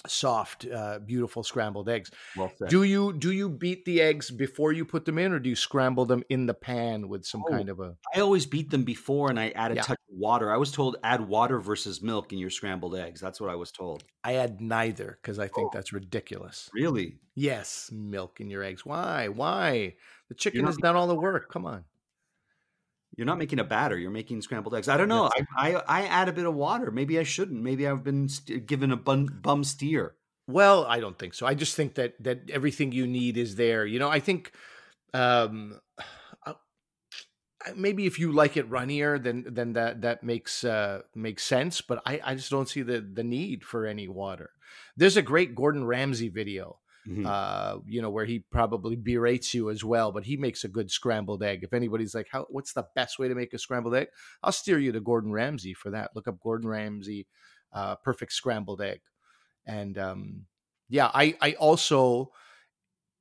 soft, 0.06 0.66
uh, 0.66 0.98
beautiful 0.98 1.42
scrambled 1.42 1.88
eggs. 1.88 2.10
Well. 2.36 2.52
Do 2.68 2.82
you 2.82 3.12
do 3.12 3.32
you 3.32 3.48
beat 3.48 3.84
the 3.84 4.00
eggs 4.02 4.30
before 4.30 4.72
you 4.72 4.84
put 4.84 5.04
them 5.04 5.18
in, 5.18 5.32
or 5.32 5.38
do 5.38 5.48
you 5.48 5.56
scramble 5.56 6.04
them 6.04 6.22
in 6.28 6.46
the 6.46 6.54
pan 6.54 7.08
with 7.08 7.24
some 7.24 7.42
Oh, 7.46 7.50
kind 7.50 7.68
of 7.68 7.80
a? 7.80 7.96
I 8.14 8.20
always 8.20 8.46
beat 8.46 8.70
them 8.70 8.84
before 8.84 9.30
and 9.30 9.40
I 9.40 9.50
add 9.50 9.72
a 9.72 9.76
Yeah. 9.76 9.82
touch 9.82 9.98
of 10.10 10.16
water. 10.18 10.52
I 10.52 10.56
was 10.56 10.72
told 10.72 10.96
add 11.02 11.26
water 11.26 11.58
versus 11.60 12.02
milk 12.02 12.32
in 12.32 12.38
your 12.38 12.50
scrambled 12.50 12.96
eggs. 12.96 13.20
That's 13.20 13.40
what 13.40 13.50
I 13.50 13.54
was 13.54 13.72
told. 13.72 14.04
I 14.22 14.34
add 14.36 14.60
neither 14.60 15.18
because 15.22 15.38
I 15.38 15.48
think 15.48 15.68
Oh. 15.68 15.70
that's 15.72 15.92
ridiculous. 15.92 16.68
Really? 16.74 17.18
Yes, 17.34 17.90
milk 17.92 18.40
in 18.40 18.50
your 18.50 18.62
eggs. 18.62 18.84
Why? 18.86 19.28
Why? 19.28 19.96
The 20.28 20.34
chicken 20.34 20.64
has 20.66 20.76
done 20.76 20.96
all 20.96 21.06
the 21.06 21.14
work. 21.16 21.50
Come 21.50 21.66
on. 21.66 21.84
You're 23.16 23.26
not 23.26 23.38
making 23.38 23.60
a 23.60 23.64
batter. 23.64 23.96
You're 23.96 24.10
making 24.10 24.42
scrambled 24.42 24.74
eggs. 24.74 24.88
I 24.88 24.96
don't 24.96 25.08
know. 25.08 25.30
I, 25.34 25.46
I 25.56 25.82
I 25.86 26.02
add 26.06 26.28
a 26.28 26.32
bit 26.32 26.46
of 26.46 26.54
water. 26.54 26.90
Maybe 26.90 27.18
I 27.18 27.22
shouldn't. 27.22 27.62
Maybe 27.62 27.86
I've 27.86 28.02
been 28.02 28.28
st- 28.28 28.66
given 28.66 28.90
a 28.90 28.96
bun, 28.96 29.26
bum 29.40 29.62
steer. 29.64 30.14
Well, 30.46 30.84
I 30.84 31.00
don't 31.00 31.18
think 31.18 31.34
so. 31.34 31.46
I 31.46 31.54
just 31.54 31.76
think 31.76 31.94
that 31.94 32.14
that 32.22 32.50
everything 32.50 32.92
you 32.92 33.06
need 33.06 33.36
is 33.36 33.56
there. 33.56 33.86
You 33.86 33.98
know, 33.98 34.10
I 34.10 34.20
think 34.20 34.52
um 35.12 35.78
uh, 36.44 36.54
maybe 37.76 38.06
if 38.06 38.18
you 38.18 38.32
like 38.32 38.56
it 38.56 38.68
runnier 38.68 39.18
then 39.18 39.44
then 39.48 39.72
that 39.74 40.02
that 40.02 40.22
makes 40.22 40.64
uh 40.64 41.00
makes 41.14 41.44
sense, 41.44 41.80
but 41.80 42.02
I 42.04 42.20
I 42.24 42.34
just 42.34 42.50
don't 42.50 42.68
see 42.68 42.82
the 42.82 43.00
the 43.00 43.24
need 43.24 43.64
for 43.64 43.86
any 43.86 44.08
water. 44.08 44.50
There's 44.96 45.16
a 45.16 45.22
great 45.22 45.54
Gordon 45.54 45.86
Ramsay 45.86 46.28
video 46.28 46.78
Mhm. 47.06 47.28
uh, 47.28 47.78
you 47.86 48.02
know, 48.02 48.10
where 48.10 48.26
he 48.26 48.40
probably 48.40 48.96
berates 48.96 49.54
you 49.54 49.70
as 49.70 49.82
well, 49.84 50.12
but 50.12 50.24
he 50.24 50.36
makes 50.36 50.64
a 50.64 50.68
good 50.68 50.90
scrambled 50.90 51.42
egg. 51.42 51.62
If 51.64 51.72
anybody's 51.72 52.14
like, 52.14 52.28
how, 52.30 52.46
what's 52.50 52.72
the 52.74 52.86
best 52.94 53.18
way 53.18 53.28
to 53.28 53.34
make 53.34 53.54
a 53.54 53.58
scrambled 53.58 53.94
egg? 53.94 54.08
I'll 54.42 54.52
steer 54.52 54.78
you 54.78 54.92
to 54.92 55.00
Gordon 55.00 55.32
Ramsay 55.32 55.74
for 55.74 55.90
that. 55.90 56.10
Look 56.14 56.28
up 56.28 56.40
Gordon 56.40 56.68
Ramsay, 56.68 57.26
uh, 57.72 57.96
perfect 57.96 58.32
scrambled 58.32 58.82
egg. 58.82 59.00
And, 59.66 59.98
um, 59.98 60.46
yeah, 60.88 61.10
I, 61.14 61.36
I 61.40 61.54
also 61.54 62.32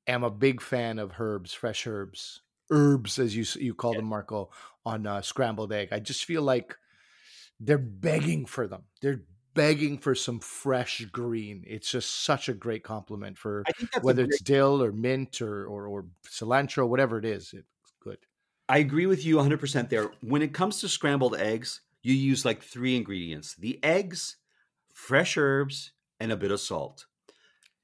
am 0.08 0.24
a 0.24 0.32
big 0.32 0.62
fan 0.62 1.00
of 1.00 1.14
herbs, 1.20 1.54
fresh 1.54 1.88
herbs, 1.88 2.42
herbs, 2.72 3.20
as 3.20 3.36
you, 3.36 3.46
you 3.62 3.74
call 3.74 3.96
them, 3.96 4.06
Marco, 4.06 4.52
on 4.86 5.06
uh, 5.08 5.22
scrambled 5.22 5.72
egg. 5.72 5.90
I 5.92 6.00
just 6.00 6.26
feel 6.26 6.42
like 6.42 6.78
they're 7.60 7.78
begging 7.78 8.46
for 8.46 8.68
them. 8.68 8.86
They're 9.02 9.26
begging 9.54 9.98
for 9.98 10.16
some 10.16 10.40
fresh 10.40 11.02
green. 11.12 11.64
It's 11.68 11.90
just 11.92 12.24
such 12.24 12.50
a 12.50 12.54
great 12.54 12.84
complement 12.84 13.38
for 13.38 13.64
I 13.68 13.72
think 13.74 13.92
that's 13.92 14.04
a 14.04 14.06
whether 14.06 14.24
great- 14.24 14.34
it's 14.34 14.42
dill 14.42 14.84
or 14.84 14.92
mint 14.92 15.42
or, 15.42 15.66
or 15.66 15.88
or 15.88 16.06
cilantro, 16.28 16.88
whatever 16.88 17.18
it 17.20 17.26
is. 17.26 17.54
It's 17.54 17.68
good. 18.02 18.18
I 18.70 18.78
agree 18.80 19.06
with 19.06 19.26
you 19.26 19.38
100% 19.38 19.90
there. 19.90 20.12
When 20.22 20.42
it 20.42 20.54
comes 20.54 20.80
to 20.82 20.90
scrambled 20.90 21.36
eggs, 21.36 21.82
you 22.02 22.14
use 22.14 22.46
like 22.46 22.64
three 22.64 22.96
ingredients 22.96 23.56
the 23.56 23.84
eggs, 23.84 24.38
fresh 24.94 25.38
herbs, 25.38 25.92
and 26.20 26.32
a 26.32 26.38
bit 26.38 26.52
of 26.52 26.60
salt. 26.60 27.06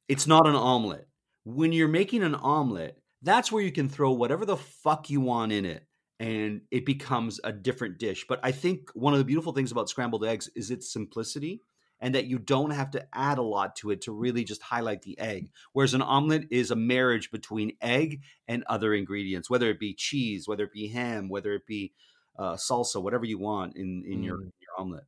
It's 0.07 0.27
not 0.27 0.47
an 0.47 0.55
omelet. 0.55 1.07
When 1.45 1.71
you're 1.71 1.88
making 1.88 2.23
an 2.23 2.35
omelet, 2.35 3.01
that's 3.21 3.51
where 3.51 3.63
you 3.63 3.71
can 3.71 3.89
throw 3.89 4.11
whatever 4.11 4.45
the 4.45 4.57
fuck 4.57 5.09
you 5.09 5.21
want 5.21 5.51
in 5.51 5.65
it 5.65 5.85
and 6.19 6.61
it 6.71 6.85
becomes 6.85 7.39
a 7.43 7.51
different 7.51 7.97
dish. 7.97 8.25
But 8.27 8.39
I 8.43 8.51
think 8.51 8.89
one 8.93 9.13
of 9.13 9.19
the 9.19 9.25
beautiful 9.25 9.53
things 9.53 9.71
about 9.71 9.89
scrambled 9.89 10.25
eggs 10.25 10.49
is 10.55 10.69
its 10.71 10.91
simplicity 10.91 11.63
and 12.01 12.15
that 12.15 12.25
you 12.27 12.39
don't 12.39 12.71
have 12.71 12.91
to 12.91 13.07
add 13.13 13.38
a 13.38 13.41
lot 13.43 13.75
to 13.77 13.91
it 13.91 14.01
to 14.01 14.11
really 14.13 14.43
just 14.43 14.61
highlight 14.61 15.01
the 15.01 15.17
egg. 15.19 15.51
Whereas 15.73 15.93
an 15.93 16.01
omelet 16.01 16.47
is 16.51 16.71
a 16.71 16.75
marriage 16.75 17.31
between 17.31 17.77
egg 17.81 18.21
and 18.47 18.63
other 18.67 18.93
ingredients, 18.93 19.49
whether 19.49 19.69
it 19.69 19.79
be 19.79 19.93
cheese, 19.93 20.47
whether 20.47 20.63
it 20.65 20.73
be 20.73 20.88
ham, 20.88 21.29
whether 21.29 21.53
it 21.53 21.65
be 21.65 21.93
uh, 22.38 22.55
salsa, 22.55 23.01
whatever 23.01 23.25
you 23.25 23.38
want 23.38 23.75
in, 23.75 24.03
in 24.05 24.23
your, 24.23 24.38
Mm. 24.38 24.51
your 24.61 24.71
omelet. 24.77 25.03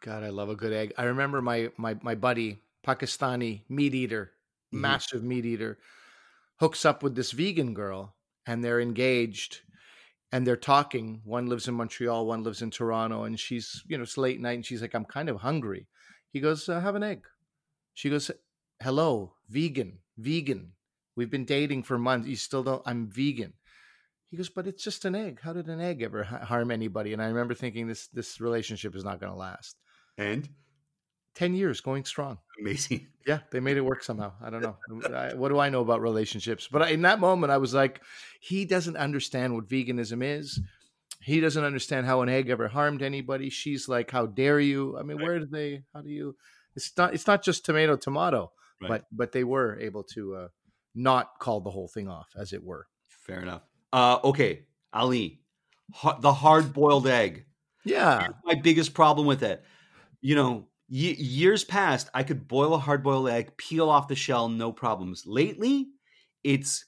God, 0.00 0.22
I 0.22 0.28
love 0.28 0.48
a 0.50 0.56
good 0.56 0.72
egg. 0.72 0.92
I 0.98 1.04
remember 1.04 1.40
my 1.40 1.72
my 1.76 1.94
my 2.02 2.14
buddy, 2.14 2.60
Pakistani 2.84 3.62
meat 3.68 3.94
eater, 3.94 4.32
Mhm. 4.72 4.80
massive 4.80 5.22
meat 5.22 5.44
eater, 5.46 5.78
hooks 6.60 6.84
up 6.84 7.02
with 7.02 7.14
this 7.16 7.32
vegan 7.32 7.74
girl 7.74 8.16
and 8.46 8.62
they're 8.64 8.80
engaged. 8.80 9.62
And 10.34 10.44
they're 10.44 10.56
talking. 10.56 11.20
One 11.22 11.46
lives 11.46 11.68
in 11.68 11.74
Montreal, 11.74 12.26
one 12.26 12.42
lives 12.42 12.60
in 12.60 12.72
Toronto, 12.72 13.22
and 13.22 13.38
she's 13.38 13.84
you 13.86 13.96
know 13.96 14.02
it's 14.02 14.18
late 14.18 14.40
night, 14.40 14.54
and 14.54 14.66
she's 14.66 14.82
like, 14.82 14.92
"I'm 14.92 15.04
kind 15.04 15.28
of 15.28 15.36
hungry." 15.36 15.86
He 16.32 16.40
goes, 16.40 16.68
uh, 16.68 16.80
"Have 16.80 16.96
an 16.96 17.04
egg." 17.04 17.24
She 17.94 18.10
goes, 18.10 18.32
"Hello, 18.82 19.34
vegan, 19.48 20.00
vegan. 20.18 20.72
We've 21.14 21.30
been 21.30 21.44
dating 21.44 21.84
for 21.84 21.98
months. 21.98 22.26
You 22.26 22.34
still 22.34 22.64
don't. 22.64 22.82
I'm 22.84 23.06
vegan." 23.06 23.52
He 24.28 24.36
goes, 24.36 24.48
"But 24.48 24.66
it's 24.66 24.82
just 24.82 25.04
an 25.04 25.14
egg. 25.14 25.38
How 25.40 25.52
did 25.52 25.68
an 25.68 25.80
egg 25.80 26.02
ever 26.02 26.24
ha- 26.24 26.44
harm 26.44 26.72
anybody?" 26.72 27.12
And 27.12 27.22
I 27.22 27.26
remember 27.26 27.54
thinking, 27.54 27.86
"This 27.86 28.08
this 28.08 28.40
relationship 28.40 28.96
is 28.96 29.04
not 29.04 29.20
going 29.20 29.32
to 29.32 29.38
last." 29.38 29.76
And 30.18 30.48
Ten 31.34 31.54
years 31.54 31.80
going 31.80 32.04
strong. 32.04 32.38
amazing. 32.60 33.08
Yeah, 33.26 33.38
they 33.50 33.58
made 33.60 33.78
it 33.78 33.80
work 33.80 34.04
somehow. 34.04 34.32
I 34.42 34.50
don't 34.50 34.60
know. 34.60 34.76
I, 35.16 35.32
what 35.32 35.48
do 35.48 35.58
I 35.58 35.70
know 35.70 35.80
about 35.80 36.02
relationships? 36.02 36.68
But 36.70 36.82
I, 36.82 36.88
in 36.90 37.00
that 37.02 37.20
moment, 37.20 37.52
I 37.52 37.56
was 37.56 37.72
like, 37.72 38.02
he 38.38 38.66
doesn't 38.66 38.98
understand 38.98 39.54
what 39.54 39.66
veganism 39.66 40.22
is. 40.22 40.60
He 41.22 41.40
doesn't 41.40 41.64
understand 41.64 42.04
how 42.04 42.20
an 42.20 42.28
egg 42.28 42.50
ever 42.50 42.68
harmed 42.68 43.00
anybody. 43.00 43.48
She's 43.48 43.88
like, 43.88 44.10
how 44.10 44.26
dare 44.26 44.60
you? 44.60 44.98
I 44.98 45.02
mean, 45.04 45.16
Right. 45.16 45.26
where 45.26 45.38
do 45.38 45.46
they? 45.46 45.84
How 45.94 46.02
do 46.02 46.10
you? 46.10 46.36
It's 46.76 46.92
not. 46.98 47.14
It's 47.14 47.26
not 47.26 47.42
just 47.42 47.64
tomato, 47.64 47.96
tomato. 47.96 48.52
Right. 48.82 48.88
But 48.90 49.04
but 49.10 49.32
they 49.32 49.42
were 49.44 49.78
able 49.80 50.02
to 50.12 50.34
uh, 50.34 50.48
not 50.94 51.38
call 51.38 51.62
the 51.62 51.70
whole 51.70 51.88
thing 51.88 52.08
off, 52.08 52.28
as 52.36 52.52
it 52.52 52.62
were. 52.62 52.86
Fair 53.08 53.40
enough. 53.40 53.62
Uh, 53.90 54.18
okay, 54.22 54.66
Ali, 54.92 55.40
ha- 55.94 56.18
the 56.20 56.34
hard 56.34 56.74
boiled 56.74 57.06
egg. 57.06 57.46
Yeah. 57.84 58.20
Here's 58.20 58.34
my 58.44 58.54
biggest 58.56 58.92
problem 58.92 59.26
with 59.26 59.42
it. 59.42 59.64
You 60.20 60.34
know, 60.34 60.68
ye- 60.88 61.14
years 61.14 61.64
past, 61.64 62.08
I 62.14 62.22
could 62.22 62.48
boil 62.48 62.74
a 62.74 62.78
hard 62.78 63.02
boiled 63.02 63.28
egg, 63.28 63.56
peel 63.56 63.88
off 63.88 64.08
the 64.08 64.14
shell, 64.14 64.48
no 64.48 64.72
problems. 64.72 65.24
Lately, 65.26 65.88
it's 66.42 66.84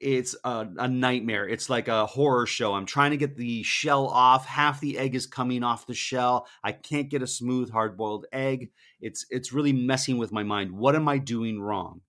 it's 0.00 0.36
a, 0.44 0.66
a 0.76 0.88
nightmare. 0.88 1.48
It's 1.48 1.70
like 1.70 1.88
a 1.88 2.04
horror 2.04 2.46
show. 2.46 2.74
I'm 2.74 2.84
trying 2.84 3.12
to 3.12 3.16
get 3.16 3.36
the 3.36 3.62
shell 3.62 4.06
off. 4.08 4.44
Half 4.44 4.80
the 4.80 4.98
egg 4.98 5.14
is 5.14 5.26
coming 5.26 5.62
off 5.62 5.86
the 5.86 5.94
shell. 5.94 6.46
I 6.62 6.72
can't 6.72 7.08
get 7.08 7.22
a 7.22 7.26
smooth 7.26 7.70
hard 7.70 7.96
boiled 7.96 8.26
egg. 8.32 8.70
It's 9.00 9.24
it's 9.30 9.52
really 9.52 9.72
messing 9.72 10.18
with 10.18 10.32
my 10.32 10.42
mind. 10.42 10.72
What 10.72 10.96
am 10.96 11.08
I 11.08 11.18
doing 11.18 11.60
wrong? 11.60 12.00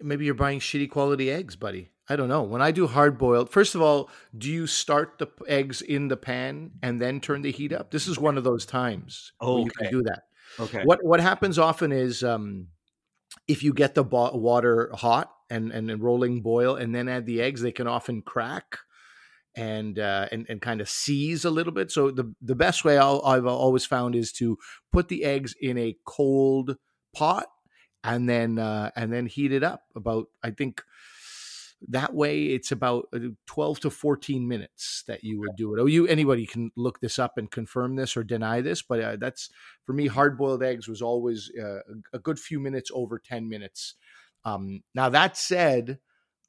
maybe 0.00 0.24
you're 0.24 0.34
buying 0.34 0.60
shitty 0.60 0.90
quality 0.90 1.30
eggs, 1.30 1.56
buddy. 1.56 1.90
I 2.08 2.16
don't 2.16 2.28
know. 2.28 2.42
When 2.42 2.62
I 2.62 2.70
do 2.70 2.86
hard 2.86 3.18
boiled, 3.18 3.50
first 3.50 3.74
of 3.74 3.82
all, 3.82 4.08
do 4.36 4.50
you 4.50 4.66
start 4.66 5.18
the 5.18 5.28
eggs 5.46 5.82
in 5.82 6.08
the 6.08 6.16
pan 6.16 6.70
and 6.82 7.00
then 7.00 7.20
turn 7.20 7.42
the 7.42 7.52
heat 7.52 7.72
up? 7.72 7.90
This 7.90 8.08
is 8.08 8.18
one 8.18 8.38
of 8.38 8.44
those 8.44 8.64
times 8.64 9.32
where 9.40 9.58
you 9.64 9.70
can 9.70 9.90
do 9.90 10.02
that. 10.04 10.27
Okay. 10.58 10.82
What 10.84 11.04
what 11.04 11.20
happens 11.20 11.58
often 11.58 11.92
is 11.92 12.22
um, 12.22 12.68
if 13.46 13.62
you 13.62 13.72
get 13.72 13.94
the 13.94 14.04
bo- 14.04 14.36
water 14.36 14.90
hot 14.94 15.30
and 15.50 15.70
and 15.72 16.02
rolling 16.02 16.42
boil 16.42 16.76
and 16.76 16.94
then 16.94 17.08
add 17.08 17.26
the 17.26 17.40
eggs, 17.40 17.62
they 17.62 17.72
can 17.72 17.86
often 17.86 18.22
crack 18.22 18.78
and 19.56 19.98
uh, 19.98 20.28
and 20.30 20.46
and 20.48 20.60
kind 20.60 20.80
of 20.80 20.88
seize 20.88 21.44
a 21.44 21.50
little 21.50 21.72
bit. 21.72 21.90
So 21.90 22.10
the 22.10 22.34
the 22.40 22.54
best 22.54 22.84
way 22.84 22.98
I'll, 22.98 23.22
I've 23.24 23.46
always 23.46 23.84
found 23.84 24.14
is 24.14 24.32
to 24.34 24.56
put 24.92 25.08
the 25.08 25.24
eggs 25.24 25.54
in 25.60 25.78
a 25.78 25.96
cold 26.04 26.76
pot 27.14 27.46
and 28.04 28.28
then 28.28 28.58
uh, 28.58 28.90
and 28.96 29.12
then 29.12 29.26
heat 29.26 29.52
it 29.52 29.62
up 29.62 29.82
about 29.96 30.26
I 30.42 30.50
think 30.50 30.82
that 31.88 32.12
way 32.12 32.46
it's 32.46 32.72
about 32.72 33.06
uh, 33.14 33.18
12 33.46 33.80
to 33.80 33.90
14 33.90 34.48
minutes 34.48 35.04
that 35.06 35.22
you 35.22 35.38
would 35.38 35.54
do 35.56 35.74
it. 35.74 35.80
Oh, 35.80 35.86
you 35.86 36.06
anybody 36.08 36.44
can 36.46 36.72
look 36.76 37.00
this 37.00 37.18
up 37.18 37.38
and 37.38 37.50
confirm 37.50 37.94
this 37.94 38.16
or 38.16 38.24
deny 38.24 38.60
this, 38.60 38.82
but 38.82 39.00
uh, 39.00 39.16
that's 39.16 39.48
for 39.86 39.92
me 39.92 40.08
hard 40.08 40.36
boiled 40.36 40.62
eggs 40.62 40.88
was 40.88 41.02
always 41.02 41.50
uh, 41.56 41.78
a- 42.12 42.18
good 42.18 42.38
few 42.38 42.58
minutes 42.58 42.90
over 42.92 43.18
10 43.18 43.48
minutes. 43.48 43.94
Um, 44.44 44.82
now 44.94 45.08
that 45.10 45.36
said, 45.36 45.98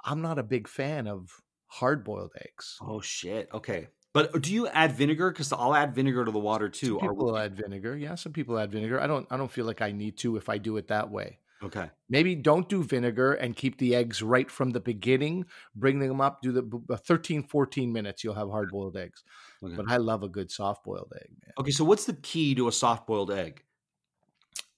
I'm 0.03 0.21
not 0.21 0.39
a 0.39 0.43
big 0.43 0.67
fan 0.67 1.07
of 1.07 1.29
hard 1.67 2.03
boiled 2.03 2.31
eggs. 2.41 2.77
Oh 2.81 3.01
shit. 3.01 3.50
Okay. 3.53 3.89
But 4.12 4.41
do 4.41 4.51
you 4.51 4.67
add 4.67 4.93
vinegar? 4.93 5.29
Because 5.29 5.53
I'll 5.53 5.75
add 5.75 5.93
vinegar 5.93 6.25
to 6.25 6.31
the 6.31 6.39
water 6.39 6.67
too. 6.69 6.98
Some 7.00 7.07
Are 7.07 7.13
people 7.13 7.33
we- 7.33 7.39
add 7.39 7.55
vinegar. 7.55 7.95
Yeah, 7.95 8.15
some 8.15 8.33
people 8.33 8.57
add 8.57 8.71
vinegar. 8.71 9.00
I 9.00 9.05
don't 9.05 9.27
I 9.29 9.38
don't 9.38 9.51
feel 9.51 9.65
like 9.65 9.81
I 9.83 9.91
need 9.91 10.17
to 10.19 10.38
if 10.38 10.50
I 10.50 10.57
do 10.57 10.77
it 10.77 10.88
that 10.88 11.12
way. 11.12 11.38
Okay. 11.63 11.89
Maybe 12.09 12.35
don't 12.35 12.67
do 12.69 12.83
vinegar 12.83 13.33
and 13.33 13.55
keep 13.55 13.77
the 13.77 13.95
eggs 13.95 14.21
right 14.21 14.49
from 14.49 14.71
the 14.71 14.79
beginning. 14.79 15.45
Bring 15.75 15.99
them 15.99 16.21
up, 16.21 16.41
do 16.41 16.51
the 16.51 16.61
b- 16.61 16.79
b- 16.87 16.95
13, 16.95 17.43
14 17.43 17.91
minutes, 17.91 18.23
you'll 18.23 18.35
have 18.35 18.49
hard 18.49 18.69
boiled 18.69 18.97
eggs. 18.97 19.23
Okay. 19.63 19.75
But 19.75 19.89
I 19.89 19.97
love 19.97 20.23
a 20.23 20.29
good 20.29 20.51
soft 20.51 20.83
boiled 20.83 21.11
egg, 21.15 21.29
man. 21.43 21.53
Okay. 21.59 21.71
So 21.71 21.83
what's 21.83 22.05
the 22.05 22.13
key 22.13 22.55
to 22.55 22.67
a 22.67 22.71
soft 22.71 23.07
boiled 23.07 23.31
egg? 23.31 23.63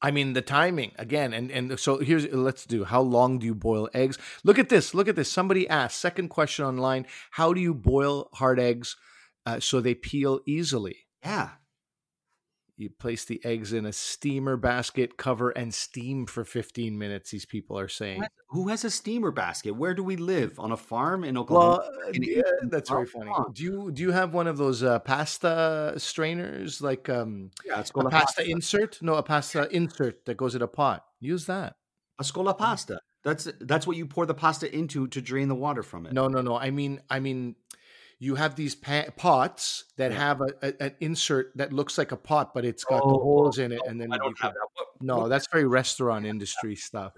I 0.02 0.10
mean 0.12 0.34
the 0.34 0.42
timing 0.42 0.94
again, 0.98 1.32
and 1.32 1.52
and 1.52 1.80
so 1.80 2.00
here's 2.00 2.28
let's 2.34 2.66
do. 2.66 2.84
How 2.84 3.02
long 3.02 3.38
do 3.38 3.46
you 3.46 3.54
boil 3.54 3.88
eggs? 3.94 4.18
Look 4.44 4.58
at 4.58 4.70
this. 4.70 4.96
Look 4.96 5.08
at 5.08 5.16
this. 5.16 5.32
Somebody 5.32 5.70
asked. 5.70 6.00
Second 6.00 6.30
question 6.30 6.66
online: 6.66 7.06
How 7.30 7.54
do 7.54 7.62
you 7.62 7.76
boil 7.76 8.30
hard 8.34 8.60
eggs 8.60 8.98
uh, 9.46 9.60
so 9.60 9.80
they 9.80 9.94
peel 9.94 10.40
easily? 10.48 11.06
Yeah. 11.24 11.50
You 12.82 12.90
place 12.90 13.26
the 13.26 13.40
eggs 13.46 13.74
in 13.74 13.86
a 13.86 13.94
steamer 13.94 14.58
basket, 14.58 15.16
cover, 15.16 15.52
and 15.52 15.72
steam 15.72 16.26
for 16.26 16.44
15 16.44 16.98
minutes. 16.98 17.30
These 17.30 17.46
people 17.46 17.78
are 17.78 17.88
saying. 17.88 18.24
Who 18.50 18.70
has 18.70 18.84
a 18.84 18.90
steamer 18.90 19.30
basket? 19.30 19.76
Where 19.76 19.94
do 19.94 20.04
we 20.04 20.16
live? 20.16 20.60
On 20.60 20.72
a 20.72 20.78
farm 20.78 21.24
in 21.24 21.38
Oklahoma? 21.38 21.84
Well, 21.88 22.10
in 22.12 22.24
yeah, 22.24 22.42
that's 22.64 22.90
very 22.90 23.06
funny. 23.06 23.32
Do 23.54 23.64
you 23.64 23.92
do 23.92 24.02
you 24.02 24.12
have 24.12 24.34
one 24.34 24.48
of 24.48 24.58
those 24.58 24.82
uh, 24.82 24.98
pasta 25.00 25.94
strainers, 25.98 26.82
like 26.82 27.08
um, 27.08 27.52
yeah, 27.64 27.80
it's 27.80 27.92
a 27.92 27.94
called 27.94 28.08
a 28.08 28.10
pasta 28.10 28.42
pasta. 28.42 28.52
insert? 28.52 29.00
No, 29.02 29.14
a 29.14 29.24
pasta 29.24 29.70
insert 29.70 30.26
that 30.26 30.36
goes 30.36 30.56
in 30.56 30.64
a 30.64 30.68
pot. 30.68 31.06
Use 31.20 31.46
that. 31.46 31.76
A 32.20 32.24
scola 32.24 32.58
pasta. 32.58 33.00
That's 33.24 33.48
that's 33.60 33.86
what 33.86 33.98
you 33.98 34.08
pour 34.08 34.26
the 34.26 34.34
pasta 34.34 34.76
into 34.76 35.08
to 35.10 35.22
drain 35.22 35.48
the 35.48 35.56
water 35.56 35.84
from 35.84 36.08
it. 36.08 36.14
No, 36.14 36.28
no, 36.28 36.42
no. 36.42 36.58
I 36.58 36.72
mean, 36.72 37.02
I 37.10 37.20
mean, 37.20 37.56
you 38.22 38.36
have 38.36 38.56
these 38.56 38.76
pa- 38.76 39.10
pots 39.18 39.86
that 39.98 40.12
have 40.12 40.42
a, 40.42 40.50
a, 40.62 40.84
an 40.84 40.96
insert 41.00 41.52
that 41.58 41.74
looks 41.74 41.98
like 41.98 42.12
a 42.12 42.16
pot, 42.16 42.54
but 42.54 42.64
it's 42.64 42.84
got 42.84 43.00
the 43.00 43.16
Oh, 43.16 43.20
holes 43.20 43.58
in 43.58 43.72
it, 43.72 43.82
and 43.88 44.00
then 44.00 44.14
I 44.14 44.18
don't 44.18 44.38
can, 44.38 44.50
have 44.50 44.54
that. 44.54 44.86
No, 45.02 45.28
that's 45.28 45.48
very 45.52 45.66
restaurant 45.66 46.28
industry 46.28 46.76
stuff. 46.76 47.14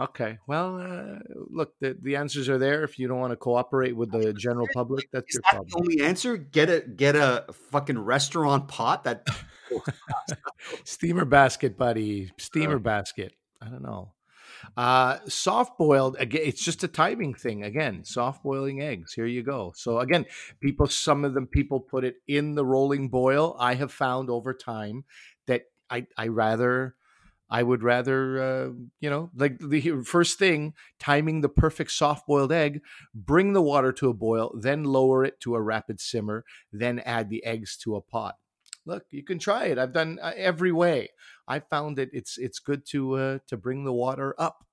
Okay, 0.00 0.38
well, 0.46 0.80
uh, 0.80 1.18
look, 1.50 1.74
the, 1.80 1.98
the 2.00 2.16
answers 2.16 2.48
are 2.48 2.56
there. 2.56 2.82
If 2.82 2.98
you 2.98 3.08
don't 3.08 3.20
want 3.20 3.32
to 3.32 3.36
cooperate 3.36 3.94
with 3.94 4.10
the 4.10 4.32
general 4.32 4.66
public, 4.72 5.06
that's 5.12 5.28
Is 5.28 5.34
your 5.34 5.42
that 5.42 5.50
problem. 5.50 5.68
the 5.68 5.76
only 5.76 6.02
answer? 6.02 6.38
Get 6.38 6.70
a 6.70 6.80
get 6.80 7.14
a 7.14 7.44
fucking 7.70 7.98
restaurant 7.98 8.68
pot 8.68 9.04
that 9.04 9.26
Steamer 10.84 11.26
basket, 11.26 11.76
buddy. 11.76 12.32
Steamer 12.38 12.78
basket. 12.78 13.34
I 13.60 13.66
don't 13.66 13.82
know. 13.82 14.12
Uh, 14.76 15.18
soft 15.26 15.78
boiled 15.78 16.16
again. 16.18 16.42
It's 16.44 16.64
just 16.64 16.84
a 16.84 16.88
timing 16.88 17.34
thing. 17.34 17.62
Again, 17.62 18.04
soft 18.04 18.42
boiling 18.42 18.80
eggs. 18.80 19.12
Here 19.12 19.26
you 19.26 19.42
go. 19.42 19.72
So 19.76 20.00
again, 20.00 20.26
people. 20.60 20.86
Some 20.86 21.24
of 21.24 21.34
them 21.34 21.46
people 21.46 21.80
put 21.80 22.04
it 22.04 22.16
in 22.26 22.54
the 22.54 22.64
rolling 22.64 23.08
boil. 23.08 23.56
I 23.58 23.74
have 23.74 23.92
found 23.92 24.30
over 24.30 24.54
time 24.54 25.04
that 25.46 25.62
I 25.90 26.06
I 26.16 26.28
rather. 26.28 26.94
I 27.50 27.62
would 27.62 27.82
rather, 27.82 28.42
uh, 28.42 28.70
you 29.00 29.10
know, 29.10 29.30
like 29.36 29.58
the 29.58 30.02
first 30.06 30.38
thing, 30.38 30.72
timing 30.98 31.42
the 31.42 31.50
perfect 31.50 31.90
soft 31.90 32.26
boiled 32.26 32.50
egg, 32.50 32.80
bring 33.14 33.52
the 33.52 33.60
water 33.60 33.92
to 33.92 34.08
a 34.08 34.14
boil, 34.14 34.56
then 34.58 34.84
lower 34.84 35.22
it 35.22 35.38
to 35.40 35.54
a 35.54 35.60
rapid 35.60 36.00
simmer, 36.00 36.46
then 36.72 37.00
add 37.00 37.28
the 37.28 37.44
eggs 37.44 37.76
to 37.82 37.94
a 37.94 38.00
pot 38.00 38.36
look 38.84 39.04
you 39.10 39.22
can 39.22 39.38
try 39.38 39.66
it 39.66 39.78
i've 39.78 39.92
done 39.92 40.18
uh, 40.22 40.32
every 40.36 40.72
way 40.72 41.08
i 41.54 41.58
found 41.60 41.98
that 41.98 42.10
it's 42.12 42.38
it's 42.46 42.58
good 42.58 42.82
to 42.92 43.00
uh, 43.14 43.38
to 43.46 43.56
bring 43.56 43.84
the 43.84 43.92
water 44.04 44.34
up 44.38 44.64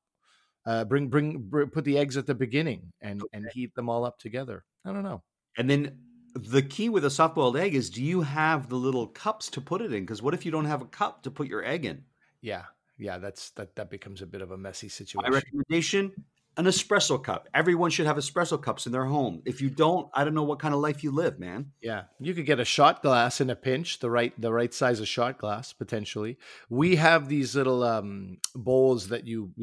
uh, 0.66 0.84
bring, 0.86 1.08
bring 1.08 1.28
br 1.52 1.66
put 1.66 1.84
the 1.86 1.98
eggs 1.98 2.18
at 2.18 2.28
the 2.28 2.36
beginning 2.36 2.82
and 3.02 3.22
and 3.34 3.48
heat 3.54 3.74
them 3.76 3.90
all 3.90 4.04
up 4.06 4.18
together 4.20 4.64
i 4.86 4.94
don't 4.94 5.04
know 5.04 5.22
And 5.58 5.70
then 5.70 6.00
the 6.36 6.62
key 6.62 6.90
with 6.90 7.04
a 7.06 7.10
soft 7.10 7.36
boiled 7.36 7.58
egg 7.58 7.76
is 7.76 7.90
do 7.90 8.04
you 8.04 8.22
have 8.22 8.70
the 8.70 8.76
little 8.76 9.08
cups 9.08 9.50
to 9.52 9.62
put 9.62 9.82
it 9.82 9.92
in? 9.94 10.04
Because 10.04 10.22
what 10.22 10.34
if 10.34 10.46
you 10.46 10.52
don't 10.52 10.66
have 10.66 10.82
a 10.82 10.86
cup 10.86 11.24
to 11.24 11.32
put 11.32 11.48
your 11.48 11.64
egg 11.66 11.86
in? 11.86 12.06
yeah 12.42 12.64
yeah 12.98 13.18
that's 13.18 13.52
that 13.52 13.76
that 13.76 13.90
becomes 13.90 14.22
a 14.22 14.26
bit 14.26 14.42
of 14.42 14.52
a 14.52 14.58
messy 14.58 14.90
situation. 14.90 15.22
My 15.22 15.30
recommendation 15.30 16.14
an 16.60 16.66
espresso 16.66 17.24
cup. 17.24 17.48
Everyone 17.54 17.90
should 17.90 18.06
have 18.06 18.18
espresso 18.18 18.62
cups 18.62 18.86
in 18.86 18.92
their 18.92 19.06
home. 19.06 19.42
If 19.46 19.62
you 19.62 19.70
don't, 19.70 20.10
I 20.14 20.26
don't 20.26 20.34
know 20.34 20.44
what 20.44 20.60
kind 20.60 20.74
of 20.74 20.82
life 20.82 21.06
you 21.06 21.12
live, 21.12 21.40
man. 21.40 21.72
Yeah, 21.82 22.04
you 22.20 22.34
could 22.34 22.46
get 22.46 22.60
a 22.60 22.66
shot 22.66 23.02
glass 23.02 23.40
in 23.40 23.50
a 23.50 23.56
pinch, 23.56 24.00
the 24.00 24.12
right 24.12 24.34
the 24.40 24.52
right 24.52 24.74
size 24.74 25.00
of 25.00 25.08
shot 25.08 25.38
glass 25.38 25.72
potentially. 25.72 26.38
We 26.70 26.98
have 26.98 27.30
these 27.30 27.56
little 27.56 27.84
um, 27.84 28.40
bowls 28.54 29.08
that 29.08 29.26
you 29.26 29.54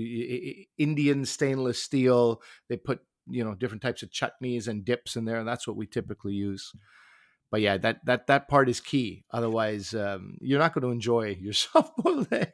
Indian 0.79 1.27
stainless 1.27 1.83
steel. 1.83 2.41
They 2.71 2.79
put 2.79 3.01
you 3.29 3.45
know 3.45 3.55
different 3.55 3.83
types 3.83 4.03
of 4.03 4.11
chutneys 4.11 4.67
and 4.67 4.83
dips 4.83 5.17
in 5.17 5.27
there, 5.27 5.39
and 5.39 5.47
that's 5.47 5.69
what 5.69 5.77
we 5.77 5.87
typically 5.87 6.33
use. 6.33 6.73
But 7.51 7.61
yeah, 7.61 7.77
that 7.77 8.07
that 8.07 8.27
that 8.29 8.49
part 8.49 8.71
is 8.71 8.81
key. 8.81 9.25
Otherwise, 9.31 9.95
um, 9.95 10.39
you're 10.41 10.59
not 10.59 10.73
going 10.73 10.83
to 10.83 10.91
enjoy 10.91 11.37
your 11.41 11.53
soft 11.53 11.95
boiled 11.99 12.33
egg. 12.33 12.53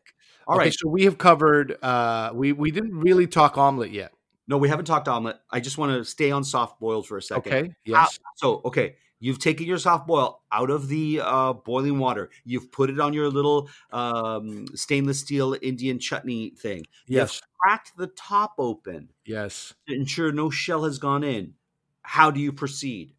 All 0.49 0.57
okay, 0.57 0.65
right. 0.65 0.75
so 0.77 0.89
we 0.89 1.05
have 1.05 1.17
covered. 1.17 1.77
Uh, 1.81 2.33
we 2.35 2.51
we 2.51 2.73
didn't 2.73 2.99
really 2.99 3.29
talk 3.29 3.57
omelet 3.57 3.93
yet. 3.93 4.11
No, 4.49 4.59
we 4.59 4.69
haven't 4.69 4.87
talked 4.87 5.09
omelet. 5.09 5.37
I 5.51 5.61
just 5.61 5.79
want 5.79 5.93
to 5.93 6.05
stay 6.05 6.31
on 6.31 6.45
soft 6.45 6.81
boiled 6.81 7.07
for 7.07 7.17
a 7.17 7.23
second. 7.23 7.53
Okay. 7.53 7.75
Yes. 7.85 8.19
So, 8.37 8.61
okay, 8.65 8.97
you've 9.21 9.39
taken 9.39 9.67
your 9.67 9.79
soft 9.79 10.07
boil 10.07 10.43
out 10.51 10.69
of 10.71 10.89
the 10.89 11.21
uh, 11.23 11.53
boiling 11.53 11.99
water. 11.99 12.31
You've 12.45 12.71
put 12.73 12.91
it 12.91 12.99
on 12.99 13.13
your 13.13 13.31
little 13.31 13.69
um, 13.93 14.67
stainless 14.75 15.21
steel 15.21 15.57
Indian 15.63 15.99
chutney 15.99 16.51
thing. 16.51 16.85
Yes. 17.07 17.35
You've 17.37 17.43
cracked 17.61 17.97
the 17.97 18.09
top 18.09 18.55
open 18.59 19.09
Yes. 19.25 19.75
to 19.89 19.95
ensure 19.95 20.33
no 20.33 20.51
shell 20.51 20.85
has 20.85 20.99
gone 20.99 21.23
in. 21.23 21.55
How 22.03 22.31
do 22.33 22.41
you 22.41 22.53
proceed? 22.53 23.15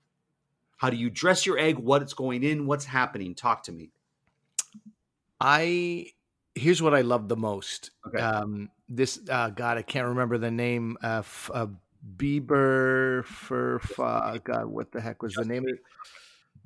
How 0.77 0.89
do 0.89 0.97
you 0.97 1.09
dress 1.09 1.45
your 1.45 1.57
egg? 1.57 1.77
What 1.79 2.01
it's 2.01 2.13
going 2.13 2.43
in? 2.43 2.65
What's 2.65 2.83
happening? 2.83 3.33
Talk 3.35 3.63
to 3.63 3.71
me. 3.71 3.91
I 5.39 6.07
here's 6.55 6.81
what 6.81 6.93
I 6.93 7.01
love 7.01 7.29
the 7.29 7.37
most. 7.37 7.91
Okay. 8.07 8.19
Um, 8.19 8.69
this 8.95 9.19
uh, 9.29 9.49
God, 9.49 9.77
I 9.77 9.81
can't 9.81 10.07
remember 10.07 10.37
the 10.37 10.51
name. 10.51 10.97
Uh, 11.03 11.19
f- 11.19 11.51
uh, 11.53 11.67
Bieber 12.17 13.25
for 13.25 13.81
uh, 13.99 14.37
God, 14.43 14.65
what 14.65 14.91
the 14.91 15.01
heck 15.01 15.21
was 15.21 15.33
the 15.33 15.45
name? 15.45 15.63
of 15.63 15.69
it? 15.69 15.79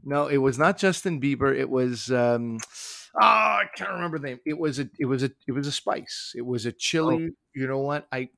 No, 0.03 0.27
it 0.27 0.37
was 0.37 0.57
not 0.57 0.77
Justin 0.77 1.19
Bieber. 1.21 1.55
It 1.55 1.69
was. 1.69 2.11
Um, 2.11 2.59
oh, 3.15 3.21
I 3.21 3.65
can't 3.75 3.91
remember 3.91 4.19
the 4.19 4.27
name. 4.27 4.39
It 4.45 4.57
was 4.57 4.79
a. 4.79 4.89
It 4.99 5.05
was 5.05 5.23
a. 5.23 5.31
It 5.47 5.51
was 5.51 5.67
a 5.67 5.71
spice. 5.71 6.33
It 6.35 6.45
was 6.45 6.65
a 6.65 6.71
chili. 6.71 7.31
You 7.53 7.67
know 7.67 7.79
what? 7.79 8.07
I. 8.11 8.29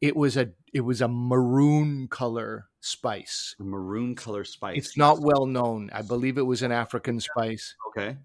It 0.00 0.16
was 0.16 0.36
a. 0.36 0.50
It 0.72 0.80
was 0.80 1.00
a 1.00 1.08
maroon 1.08 2.08
color 2.08 2.66
spice. 2.80 3.54
A 3.60 3.62
maroon 3.64 4.14
color 4.14 4.44
spice. 4.44 4.76
It's 4.76 4.96
not 4.96 5.20
well 5.20 5.46
known. 5.46 5.90
I 5.92 6.02
believe 6.02 6.38
it 6.38 6.42
was 6.42 6.62
an 6.62 6.72
African 6.72 7.20
spice. 7.20 7.74
okay. 7.88 8.16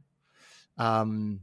Um, 0.78 1.42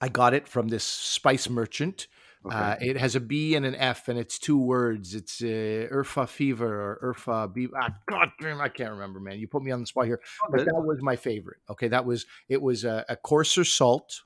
I 0.00 0.08
got 0.08 0.34
it 0.34 0.46
from 0.46 0.68
this 0.68 0.84
spice 0.84 1.48
merchant. 1.48 2.06
Okay. 2.46 2.56
Uh, 2.56 2.76
it 2.80 2.96
has 2.96 3.16
a 3.16 3.20
B 3.20 3.56
and 3.56 3.66
an 3.66 3.74
F, 3.74 4.08
and 4.08 4.18
it's 4.18 4.38
two 4.38 4.58
words. 4.58 5.14
It's 5.14 5.42
uh, 5.42 5.88
Urfa 5.92 6.28
fever 6.28 6.66
or 7.02 7.14
Urfa 7.14 7.52
be. 7.52 7.68
Ah, 7.76 7.90
God 8.08 8.30
damn, 8.40 8.60
I 8.60 8.68
can't 8.68 8.92
remember, 8.92 9.18
man. 9.18 9.38
You 9.40 9.48
put 9.48 9.62
me 9.62 9.72
on 9.72 9.80
the 9.80 9.86
spot 9.86 10.06
here, 10.06 10.20
but 10.50 10.64
that 10.64 10.74
was 10.74 10.98
my 11.02 11.16
favorite. 11.16 11.58
Okay, 11.68 11.88
that 11.88 12.04
was 12.04 12.24
it. 12.48 12.62
Was 12.62 12.84
a, 12.84 13.04
a 13.08 13.16
coarser 13.16 13.64
salt, 13.64 14.22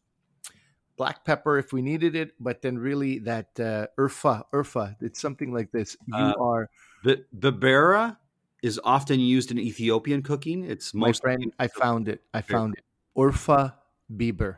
black 0.96 1.24
pepper 1.24 1.56
if 1.58 1.72
we 1.72 1.80
needed 1.80 2.14
it, 2.14 2.32
but 2.38 2.60
then 2.60 2.78
really 2.78 3.20
that 3.20 3.58
uh, 3.58 3.86
Urfa 3.98 4.44
Urfa. 4.52 4.96
It's 5.00 5.20
something 5.20 5.52
like 5.52 5.72
this. 5.72 5.96
You 6.06 6.14
Uh, 6.14 6.34
are 6.38 6.68
The 7.02 7.24
Berbere 7.34 8.18
is 8.62 8.78
often 8.84 9.20
used 9.20 9.50
in 9.50 9.58
Ethiopian 9.58 10.22
cooking. 10.22 10.64
It's 10.64 10.92
my 10.92 11.08
most 11.08 11.22
friend. 11.22 11.52
I 11.58 11.68
found 11.68 12.08
it. 12.08 12.20
I 12.34 12.42
found 12.42 12.74
it. 12.76 12.84
Urfa 13.16 13.74
Biber. 14.14 14.56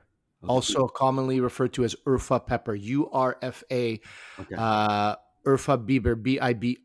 Also 0.48 0.88
commonly 0.88 1.40
referred 1.40 1.72
to 1.74 1.84
as 1.84 1.94
Urfa 2.06 2.46
pepper, 2.46 2.74
U 2.74 3.10
R 3.10 3.36
F 3.42 3.62
A, 3.70 4.00
uh, 4.56 5.16
Urfa 5.46 5.78
Biber, 5.86 6.20
B 6.20 6.40
I 6.40 6.52
B 6.52 6.78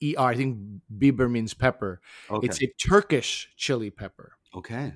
E 0.00 0.14
R. 0.16 0.30
I 0.30 0.34
think 0.36 0.58
Biber 0.98 1.30
means 1.30 1.54
pepper. 1.54 2.00
okay. 2.30 2.46
It's 2.46 2.62
a 2.62 2.66
Turkish 2.88 3.50
chili 3.56 3.90
pepper. 3.90 4.32
okay. 4.54 4.94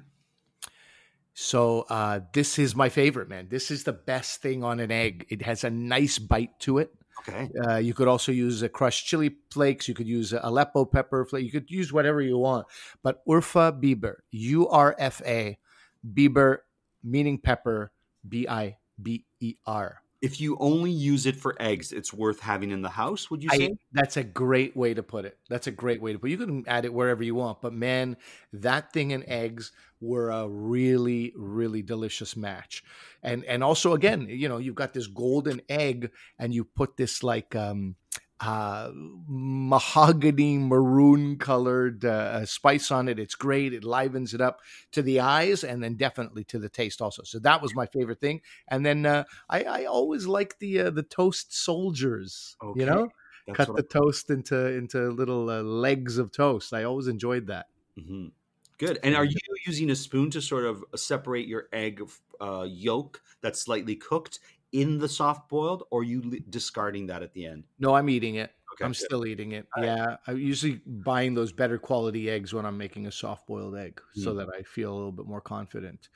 So 1.38 1.84
uh, 1.90 2.20
this 2.32 2.58
is 2.58 2.74
my 2.74 2.88
favorite, 2.88 3.28
man. 3.28 3.48
This 3.50 3.70
is 3.70 3.84
the 3.84 3.92
best 3.92 4.40
thing 4.40 4.64
on 4.64 4.80
an 4.80 4.90
egg. 4.90 5.26
It 5.28 5.42
has 5.42 5.64
a 5.64 5.70
nice 5.70 6.18
bite 6.18 6.58
to 6.60 6.78
it. 6.78 6.94
Okay. 7.28 7.50
Uh, 7.62 7.76
you 7.76 7.92
could 7.92 8.08
also 8.08 8.32
use 8.32 8.62
a 8.62 8.70
crushed 8.70 9.06
chili 9.06 9.36
flakes. 9.50 9.86
You 9.86 9.92
could 9.92 10.08
use 10.08 10.32
Aleppo 10.32 10.86
pepper 10.86 11.26
flake. 11.26 11.44
You 11.44 11.50
could 11.50 11.70
use 11.70 11.92
whatever 11.92 12.22
you 12.22 12.38
want. 12.38 12.66
But 13.02 13.22
Urfa 13.26 13.78
Biber, 13.78 14.16
U 14.30 14.66
R 14.68 14.96
F 14.98 15.20
A, 15.26 15.58
Biber, 16.02 16.58
meaning 17.04 17.38
pepper, 17.38 17.92
B 18.28 18.46
I 18.48 18.76
B 19.00 19.24
E 19.40 19.56
R. 19.66 20.02
If 20.22 20.40
you 20.40 20.56
only 20.58 20.90
use 20.90 21.26
it 21.26 21.36
for 21.36 21.54
eggs, 21.60 21.92
it's 21.92 22.12
worth 22.12 22.40
having 22.40 22.70
in 22.70 22.80
the 22.80 22.88
house. 22.88 23.30
Would 23.30 23.44
you 23.44 23.50
say? 23.50 23.66
I, 23.66 23.70
that's 23.92 24.16
a 24.16 24.24
great 24.24 24.74
way 24.74 24.94
to 24.94 25.02
put 25.02 25.26
it. 25.26 25.38
That's 25.50 25.66
a 25.66 25.70
great 25.70 26.00
way 26.00 26.14
to 26.14 26.18
put. 26.18 26.28
it. 26.28 26.30
You 26.30 26.38
can 26.38 26.64
add 26.66 26.86
it 26.86 26.94
wherever 26.94 27.22
you 27.22 27.34
want, 27.34 27.60
but 27.60 27.74
man, 27.74 28.16
that 28.52 28.92
thing 28.92 29.12
and 29.12 29.24
eggs 29.28 29.72
were 30.00 30.30
a 30.30 30.48
really, 30.48 31.32
really 31.36 31.82
delicious 31.82 32.34
match. 32.34 32.82
And 33.22 33.44
and 33.44 33.62
also 33.62 33.92
again, 33.92 34.26
you 34.28 34.48
know, 34.48 34.56
you've 34.56 34.74
got 34.74 34.94
this 34.94 35.06
golden 35.06 35.60
egg, 35.68 36.10
and 36.38 36.54
you 36.54 36.64
put 36.64 36.96
this 36.96 37.22
like 37.22 37.54
um, 37.54 37.96
uh, 38.40 38.90
mahogany 38.94 40.58
maroon 40.58 41.38
colored 41.38 42.04
uh, 42.04 42.44
spice 42.44 42.90
on 42.90 43.08
it. 43.08 43.18
It's 43.18 43.34
great. 43.34 43.72
It 43.72 43.84
livens 43.84 44.34
it 44.34 44.40
up 44.40 44.60
to 44.92 45.02
the 45.02 45.20
eyes, 45.20 45.64
and 45.64 45.82
then 45.82 45.96
definitely 45.96 46.44
to 46.44 46.58
the 46.58 46.68
taste 46.68 47.00
also. 47.00 47.22
So 47.22 47.38
that 47.40 47.62
was 47.62 47.74
my 47.74 47.86
favorite 47.86 48.20
thing. 48.20 48.42
And 48.68 48.84
then 48.84 49.06
uh, 49.06 49.24
I, 49.48 49.64
I 49.64 49.84
always 49.84 50.26
like 50.26 50.58
the 50.58 50.80
uh, 50.80 50.90
the 50.90 51.02
toast 51.02 51.54
soldiers. 51.54 52.56
Okay. 52.62 52.80
You 52.80 52.86
know 52.86 53.08
That's 53.46 53.58
cut 53.58 53.74
the 53.74 53.82
toast 53.82 54.30
into 54.30 54.66
into 54.72 55.10
little 55.10 55.48
uh, 55.50 55.62
legs 55.62 56.18
of 56.18 56.30
toast. 56.32 56.72
I 56.74 56.84
always 56.84 57.08
enjoyed 57.08 57.46
that. 57.46 57.68
Mhm. 57.98 58.32
Good. 58.78 58.98
And 59.02 59.14
are 59.16 59.24
you 59.24 59.36
using 59.66 59.90
a 59.90 59.96
spoon 59.96 60.30
to 60.32 60.42
sort 60.42 60.64
of 60.64 60.84
separate 60.94 61.46
your 61.48 61.68
egg 61.72 62.02
uh, 62.40 62.66
yolk 62.68 63.22
that's 63.40 63.60
slightly 63.60 63.96
cooked 63.96 64.38
in 64.72 64.98
the 64.98 65.08
soft 65.08 65.48
boiled, 65.48 65.84
or 65.90 66.00
are 66.00 66.04
you 66.04 66.20
li- 66.22 66.44
discarding 66.50 67.06
that 67.06 67.22
at 67.22 67.32
the 67.32 67.46
end? 67.46 67.64
No, 67.78 67.94
I'm 67.94 68.08
eating 68.10 68.36
it. 68.36 68.52
Okay. 68.74 68.84
I'm 68.84 68.94
still 68.94 69.24
eating 69.26 69.52
it. 69.52 69.66
All 69.76 69.82
right. 69.82 69.96
yeah, 69.96 70.16
I'm 70.26 70.38
usually 70.38 70.80
buying 70.86 71.34
those 71.34 71.50
better 71.52 71.78
quality 71.78 72.28
eggs 72.28 72.52
when 72.52 72.66
I'm 72.66 72.76
making 72.76 73.06
a 73.06 73.12
soft 73.12 73.46
boiled 73.46 73.76
egg, 73.76 74.00
so 74.14 74.34
Mm. 74.34 74.38
that 74.38 74.48
I 74.54 74.62
feel 74.62 74.92
a 74.92 74.96
little 74.96 75.12
bit 75.12 75.26
more 75.26 75.40
confident. 75.40 76.08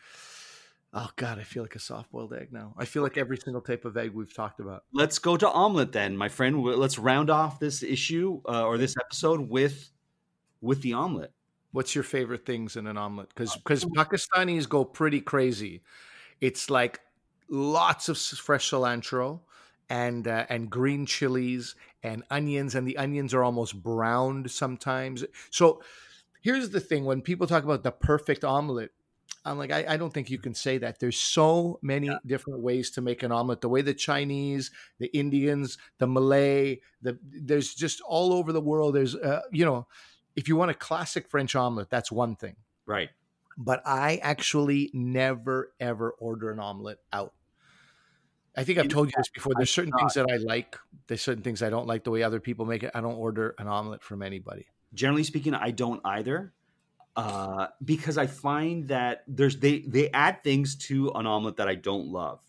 Oh 0.93 1.09
God, 1.17 1.39
I 1.39 1.45
feel 1.45 1.63
like 1.63 1.77
a 1.77 1.79
soft 1.79 2.11
boiled 2.11 2.35
egg 2.35 2.53
now. 2.53 2.75
I 2.77 2.85
feel 2.85 3.03
like 3.05 3.17
every 3.17 3.37
single 3.37 3.63
type 3.63 3.85
of 3.85 3.97
egg 3.97 4.11
we've 4.13 4.35
talked 4.35 4.59
about. 4.61 4.85
Let's 4.93 5.19
go 5.21 5.37
to 5.37 5.49
omelet 5.49 5.93
then, 5.93 6.17
my 6.17 6.29
friend. 6.29 6.63
Let's 6.65 6.99
round 6.99 7.31
off 7.31 7.61
this 7.61 7.83
issue 7.85 8.41
uh, 8.49 8.65
or 8.67 8.77
this 8.77 8.97
episode 8.99 9.49
with 9.49 9.91
with 10.61 10.83
the 10.83 10.93
omelet. 10.95 11.33
What's 11.73 11.95
your 11.95 12.03
favorite 12.05 12.45
things 12.45 12.75
in 12.77 12.89
an 12.89 12.97
omelet? 12.99 13.29
Because 13.29 13.53
Uh, 13.53 13.59
because 13.65 13.85
Pakistanis 13.85 14.69
go 14.69 14.85
pretty 14.85 15.21
crazy. 15.21 15.83
It's 16.41 16.69
like 16.69 17.01
lots 17.51 18.09
of 18.09 18.17
fresh 18.17 18.71
cilantro 18.71 19.41
and 19.91 20.27
uh, 20.27 20.47
and 20.49 20.71
green 20.71 21.05
chilies 21.05 21.75
and 22.03 22.23
onions, 22.31 22.75
and 22.75 22.87
the 22.87 22.97
onions 22.97 23.35
are 23.35 23.45
almost 23.45 23.83
browned 23.83 24.51
sometimes. 24.51 25.25
So 25.51 25.83
here's 26.41 26.71
the 26.71 26.81
thing: 26.81 27.05
when 27.05 27.21
people 27.21 27.47
talk 27.47 27.65
about 27.65 27.83
the 27.83 27.93
perfect 27.93 28.45
omelet. 28.45 28.93
I'm 29.43 29.57
like, 29.57 29.71
I, 29.71 29.87
I 29.89 29.97
don't 29.97 30.13
think 30.13 30.29
you 30.29 30.39
can 30.39 30.55
say 30.55 30.77
that. 30.79 31.01
There's 31.01 31.19
so 31.19 31.79
many 31.81 32.11
different 32.27 32.61
ways 32.61 32.91
to 32.91 33.01
make 33.01 33.23
an 33.23 33.33
omelet. 33.33 33.63
The 33.63 33.71
way 33.71 33.81
the 33.81 33.95
Chinese, 33.95 34.71
the 34.99 35.07
Indians, 35.17 35.79
the 35.97 36.07
Malay, 36.07 36.81
the 37.01 37.19
there's 37.23 37.75
just 37.75 38.03
all 38.03 38.35
over 38.35 38.53
the 38.53 38.61
world. 38.61 38.95
There's, 38.95 39.15
uh, 39.15 39.41
you 39.51 39.65
know, 39.65 39.87
if 40.37 40.47
you 40.47 40.57
want 40.57 40.73
a 40.73 40.75
classic 40.75 41.27
French 41.27 41.57
omelet, 41.57 41.89
that's 41.89 42.13
one 42.13 42.37
thing. 42.37 42.57
Right. 42.85 43.09
But 43.57 43.81
I 43.87 44.21
actually 44.23 44.91
never 44.93 45.73
ever 45.81 46.11
order 46.19 46.51
an 46.51 46.61
omelet 46.61 46.99
out. 47.11 47.33
I 48.57 48.65
think 48.65 48.79
I've 48.79 48.89
told 48.89 49.09
you 49.09 49.13
this 49.17 49.29
before. 49.29 49.55
There's 49.55 49.71
certain 49.71 49.93
things 49.93 50.15
that 50.15 50.27
I 50.31 50.37
like. 50.37 50.77
There's 51.07 51.23
certain 51.23 51.43
things 51.43 51.63
I 51.63 51.71
don't 51.71 51.87
like 51.87 52.05
the 52.05 52.11
way 52.11 52.23
other 52.23 52.41
people 52.41 52.67
make 52.67 52.83
it. 52.83 52.91
I 52.95 53.01
don't 53.01 53.15
order 53.15 53.55
an 53.59 53.69
omelet 53.69 54.03
from 54.03 54.23
anybody. 54.23 54.67
Generally 54.93 55.25
speaking, 55.25 55.55
I 55.55 55.71
don't 55.71 56.01
either. 56.05 56.53
Uh, 57.17 57.69
because 57.85 58.19
I 58.19 58.27
find 58.27 58.89
that 58.89 59.25
there's 59.27 59.59
they 59.59 59.81
they 59.81 60.11
add 60.11 60.43
things 60.43 60.77
to 60.77 61.11
an 61.11 61.27
omelet 61.27 61.57
that 61.57 61.69
I 61.69 61.75
don't 61.75 62.09
love. 62.09 62.41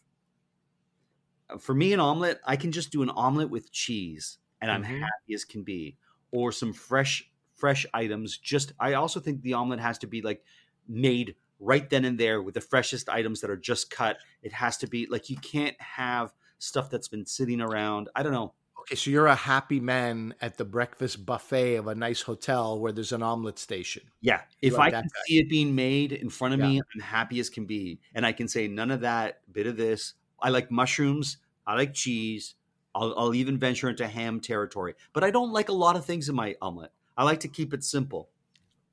Uh, 1.50 1.58
For 1.58 1.74
me, 1.74 1.94
an 1.94 2.00
omelet, 2.00 2.40
I 2.46 2.56
can 2.56 2.72
just 2.72 2.92
do 2.92 3.02
an 3.04 3.10
omelet 3.10 3.50
with 3.50 3.72
cheese, 3.72 4.40
and 4.62 4.72
I'm 4.72 4.84
Mhm. 4.84 5.00
happy 5.00 5.34
as 5.34 5.46
can 5.46 5.64
be, 5.64 5.98
or 6.32 6.52
some 6.52 6.74
fresh 6.74 7.30
fresh 7.54 7.86
items. 7.94 8.38
Just 8.38 8.74
I 8.80 8.94
also 8.94 9.20
think 9.20 9.42
the 9.42 9.54
omelet 9.54 9.80
has 9.80 9.98
to 10.00 10.08
be 10.08 10.22
like 10.22 10.44
made 10.88 11.36
right 11.62 11.90
then 11.90 12.04
and 12.04 12.18
there 12.18 12.42
with 12.42 12.56
the 12.56 12.62
freshest 12.62 13.08
items 13.08 13.40
that 13.42 13.50
are 13.50 13.56
just 13.56 13.90
cut. 13.90 14.18
It 14.42 14.52
has 14.52 14.76
to 14.78 14.88
be 14.88 15.06
like 15.06 15.30
you 15.30 15.38
can't 15.38 15.80
have 15.80 16.34
stuff 16.58 16.90
that's 16.90 17.08
been 17.08 17.26
sitting 17.26 17.62
around. 17.62 18.10
I 18.16 18.24
don't 18.24 18.34
know. 18.34 18.54
Okay, 18.82 18.96
so 18.96 19.12
you're 19.12 19.28
a 19.28 19.36
happy 19.36 19.80
man 19.80 20.34
at 20.42 20.58
the 20.58 20.66
breakfast 20.66 21.24
buffet 21.24 21.76
of 21.76 21.86
a 21.88 21.94
nice 21.94 22.24
hotel 22.24 22.80
where 22.80 22.92
there's 22.92 23.12
an 23.12 23.22
omelet 23.22 23.60
station. 23.60 24.02
Yeah, 24.22 24.42
if 24.60 24.74
like 24.74 24.96
I 24.96 25.02
can 25.02 25.08
guy. 25.08 25.22
see 25.28 25.38
it 25.38 25.50
being 25.50 25.76
made 25.76 26.12
in 26.14 26.30
front 26.32 26.56
of 26.56 26.60
Yeah. 26.60 26.68
me, 26.68 26.82
I'm 26.96 27.02
happy 27.02 27.40
as 27.40 27.50
can 27.52 27.66
be, 27.66 28.00
and 28.16 28.26
I 28.26 28.32
can 28.32 28.48
say 28.48 28.68
none 28.68 28.90
of 28.90 29.02
that, 29.02 29.42
bit 29.54 29.68
of 29.68 29.78
this. 29.78 30.16
I 30.42 30.50
like 30.50 30.72
mushrooms. 30.72 31.38
I 31.68 31.76
like 31.76 31.94
cheese. 31.94 32.56
I'll, 32.96 33.14
I'll 33.16 33.36
even 33.36 33.60
venture 33.60 33.88
into 33.88 34.08
ham 34.08 34.40
territory, 34.40 34.96
but 35.14 35.24
I 35.24 35.30
don't 35.30 35.54
like 35.54 35.70
a 35.70 35.74
lot 35.74 35.96
of 35.96 36.04
things 36.04 36.28
in 36.28 36.36
my 36.36 36.56
omelet. 36.60 36.92
I 37.16 37.24
like 37.24 37.42
to 37.42 37.48
keep 37.48 37.74
it 37.76 37.84
simple. 37.84 38.30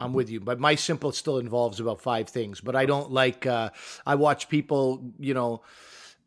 I'm 0.00 0.12
with 0.12 0.30
you, 0.30 0.40
but 0.40 0.61
my 0.61 0.76
simple 0.76 1.11
still 1.11 1.38
involves 1.38 1.80
about 1.80 2.00
five 2.00 2.28
things. 2.28 2.61
But 2.61 2.76
I 2.76 2.87
don't 2.87 3.11
like. 3.11 3.46
Uh, 3.46 3.70
I 4.06 4.14
watch 4.14 4.48
people, 4.48 5.12
you 5.18 5.34
know, 5.34 5.62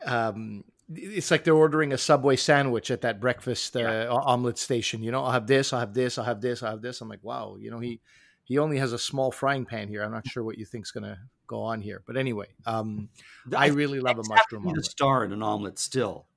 um, 0.06 0.66
it's 0.94 1.32
like 1.32 1.46
they're 1.46 1.54
ordering 1.56 1.94
a 1.94 1.98
Subway 1.98 2.36
sandwich 2.36 2.92
at 2.92 3.02
that 3.02 3.22
breakfast 3.22 3.78
uh, 3.78 4.08
omelet 4.26 4.58
station. 4.58 5.04
You 5.04 5.12
know, 5.12 5.24
I'll 5.24 5.32
have 5.32 5.48
this, 5.48 5.72
I'll 5.72 5.80
have 5.80 5.94
this, 5.94 6.18
I'll 6.18 6.26
have 6.26 6.42
this, 6.42 6.64
I'll 6.64 6.72
have 6.72 6.82
this. 6.82 7.00
I'm 7.02 7.08
like, 7.10 7.24
wow, 7.24 7.56
you 7.58 7.72
know, 7.72 7.80
he 7.80 8.02
he 8.44 8.58
only 8.58 8.78
has 8.78 8.92
a 8.94 9.00
small 9.00 9.32
frying 9.32 9.66
pan 9.66 9.88
here. 9.88 10.04
I'm 10.04 10.12
not 10.12 10.28
sure 10.28 10.44
what 10.44 10.58
you 10.58 10.66
think's 10.66 10.92
going 10.92 11.06
to 11.06 11.18
go 11.48 11.62
on 11.62 11.82
here, 11.82 12.04
but 12.06 12.18
anyway, 12.18 12.48
um, 12.66 13.10
I 13.56 13.68
think 13.70 13.78
really 13.78 14.02
love 14.02 14.20
a 14.20 14.24
eggs 14.24 14.30
have 14.36 14.48
to 14.50 14.56
mushroom 14.56 14.64
be 14.64 14.74
the 14.74 14.84
star 14.84 15.24
in 15.26 15.32
an 15.34 15.44
omelet. 15.44 15.80
Still, 15.80 16.28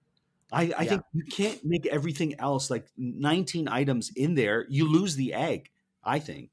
I, 0.53 0.73
I 0.79 0.85
Yeah. 0.85 0.87
think 0.87 1.05
you 1.13 1.25
can't 1.31 1.61
make 1.65 1.87
everything 1.87 2.39
else 2.41 2.71
like 2.71 2.89
19 2.97 3.69
items 3.69 4.13
in 4.17 4.35
there. 4.35 4.67
You 4.69 4.89
lose 4.89 5.17
the 5.17 5.35
egg. 5.35 5.71
I 6.05 6.19
think. 6.21 6.53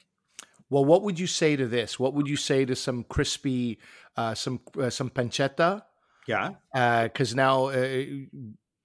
Well, 0.72 0.86
what 0.86 1.04
would 1.04 1.20
you 1.20 1.28
say 1.28 1.56
to 1.56 1.68
this? 1.68 2.00
What 2.00 2.16
would 2.16 2.28
you 2.28 2.38
say 2.38 2.66
to 2.66 2.76
some 2.76 3.04
crispy, 3.04 3.78
uh, 4.18 4.34
some 4.34 4.62
uh, 4.80 4.90
some 4.90 5.12
pancetta? 5.12 5.84
Yeah. 6.28 6.52
because 7.04 7.36
now 7.36 7.66
uh, 7.68 8.04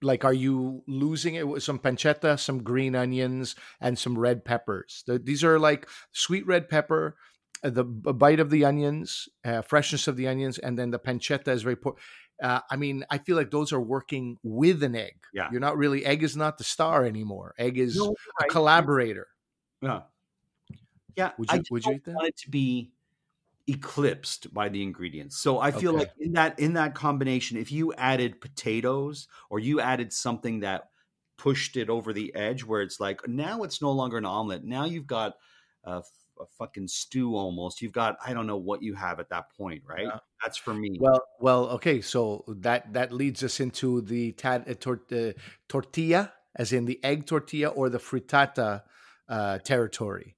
like 0.03 0.25
are 0.25 0.33
you 0.33 0.83
losing 0.89 1.37
it 1.37 1.47
with 1.47 1.63
some 1.63 1.79
pancetta 1.79 2.39
some 2.39 2.63
green 2.63 2.95
onions 2.95 3.55
and 3.81 3.99
some 3.99 4.19
red 4.19 4.45
peppers 4.45 5.03
Th- 5.07 5.21
these 5.23 5.45
are 5.45 5.59
like 5.59 5.87
sweet 6.13 6.47
red 6.47 6.69
pepper 6.69 7.17
uh, 7.65 7.71
the 7.71 7.85
bite 7.85 8.41
of 8.41 8.51
the 8.51 8.65
onions, 8.65 9.29
uh, 9.45 9.63
freshness 9.63 10.07
of 10.09 10.17
the 10.17 10.29
onions, 10.29 10.59
and 10.59 10.79
then 10.79 10.91
the 10.91 10.99
pancetta 10.99 11.49
is 11.49 11.63
very. 11.63 11.77
Po- 11.77 11.97
uh, 12.43 12.61
I 12.71 12.77
mean, 12.77 13.05
I 13.11 13.19
feel 13.19 13.35
like 13.37 13.51
those 13.51 13.73
are 13.73 13.81
working 13.81 14.37
with 14.43 14.83
an 14.83 14.95
egg. 14.95 15.15
Yeah. 15.33 15.49
you're 15.51 15.61
not 15.61 15.79
really. 15.79 16.05
Egg 16.05 16.23
is 16.23 16.37
not 16.37 16.59
the 16.59 16.65
star 16.65 17.05
anymore. 17.05 17.55
Egg 17.59 17.79
is 17.79 17.97
No, 17.97 18.15
a 18.41 18.45
collaborator. 18.45 19.27
Yeah. 19.81 20.01
Yeah. 21.17 21.33
Would 21.39 21.51
I 21.51 21.57
you- 21.57 21.63
would 21.71 21.85
you 21.85 21.93
eat 21.95 22.05
that? 22.05 22.15
want 22.15 22.29
it 22.29 22.37
to 22.39 22.51
be 22.51 22.93
eclipsed 23.69 24.53
by 24.55 24.69
the 24.69 24.83
ingredients. 24.83 25.37
So 25.39 25.59
I 25.59 25.73
feel 25.73 25.91
Okay. 25.91 26.01
like 26.05 26.13
in 26.21 26.33
that 26.35 26.59
in 26.61 26.75
that 26.75 26.95
combination, 26.95 27.57
if 27.57 27.73
you 27.73 27.93
added 27.95 28.41
potatoes 28.41 29.27
or 29.51 29.59
you 29.59 29.81
added 29.81 30.13
something 30.13 30.61
that 30.61 30.91
pushed 31.37 31.77
it 31.77 31.91
over 31.91 32.13
the 32.13 32.35
edge 32.35 32.65
where 32.65 32.81
it's 32.81 33.01
like 33.01 33.27
now 33.27 33.63
it's 33.65 33.83
no 33.83 33.91
longer 33.93 34.19
an 34.19 34.25
omelet. 34.25 34.63
Now 34.65 34.85
you've 34.85 35.07
got 35.07 35.35
a 35.85 36.03
fucking 36.59 36.87
stew 36.89 37.35
almost. 37.35 37.83
You've 37.83 37.93
got 37.93 38.17
I 38.25 38.35
don't 38.35 38.47
know 38.47 38.57
what 38.57 38.83
you 38.83 38.95
have 38.95 39.19
at 39.21 39.31
that 39.31 39.51
point, 39.57 39.83
right? 39.87 40.05
Yeah. 40.05 40.19
That's 40.45 40.57
for 40.59 40.75
me. 40.75 40.97
Well, 41.01 41.23
well, 41.41 41.67
okay. 41.71 42.01
So 42.03 42.45
that 42.49 42.93
that 42.93 43.11
leads 43.13 43.43
us 43.43 43.59
into 43.59 44.01
the 44.01 44.33
tad, 44.33 44.69
uh, 44.69 44.75
tor- 44.75 45.03
uh, 45.11 45.33
tortilla, 45.69 46.33
as 46.55 46.73
in 46.73 46.85
the 46.85 47.03
egg 47.05 47.27
tortilla 47.27 47.69
or 47.69 47.89
the 47.89 47.99
frittata 47.99 48.83
uh, 49.29 49.59
territory, 49.59 50.36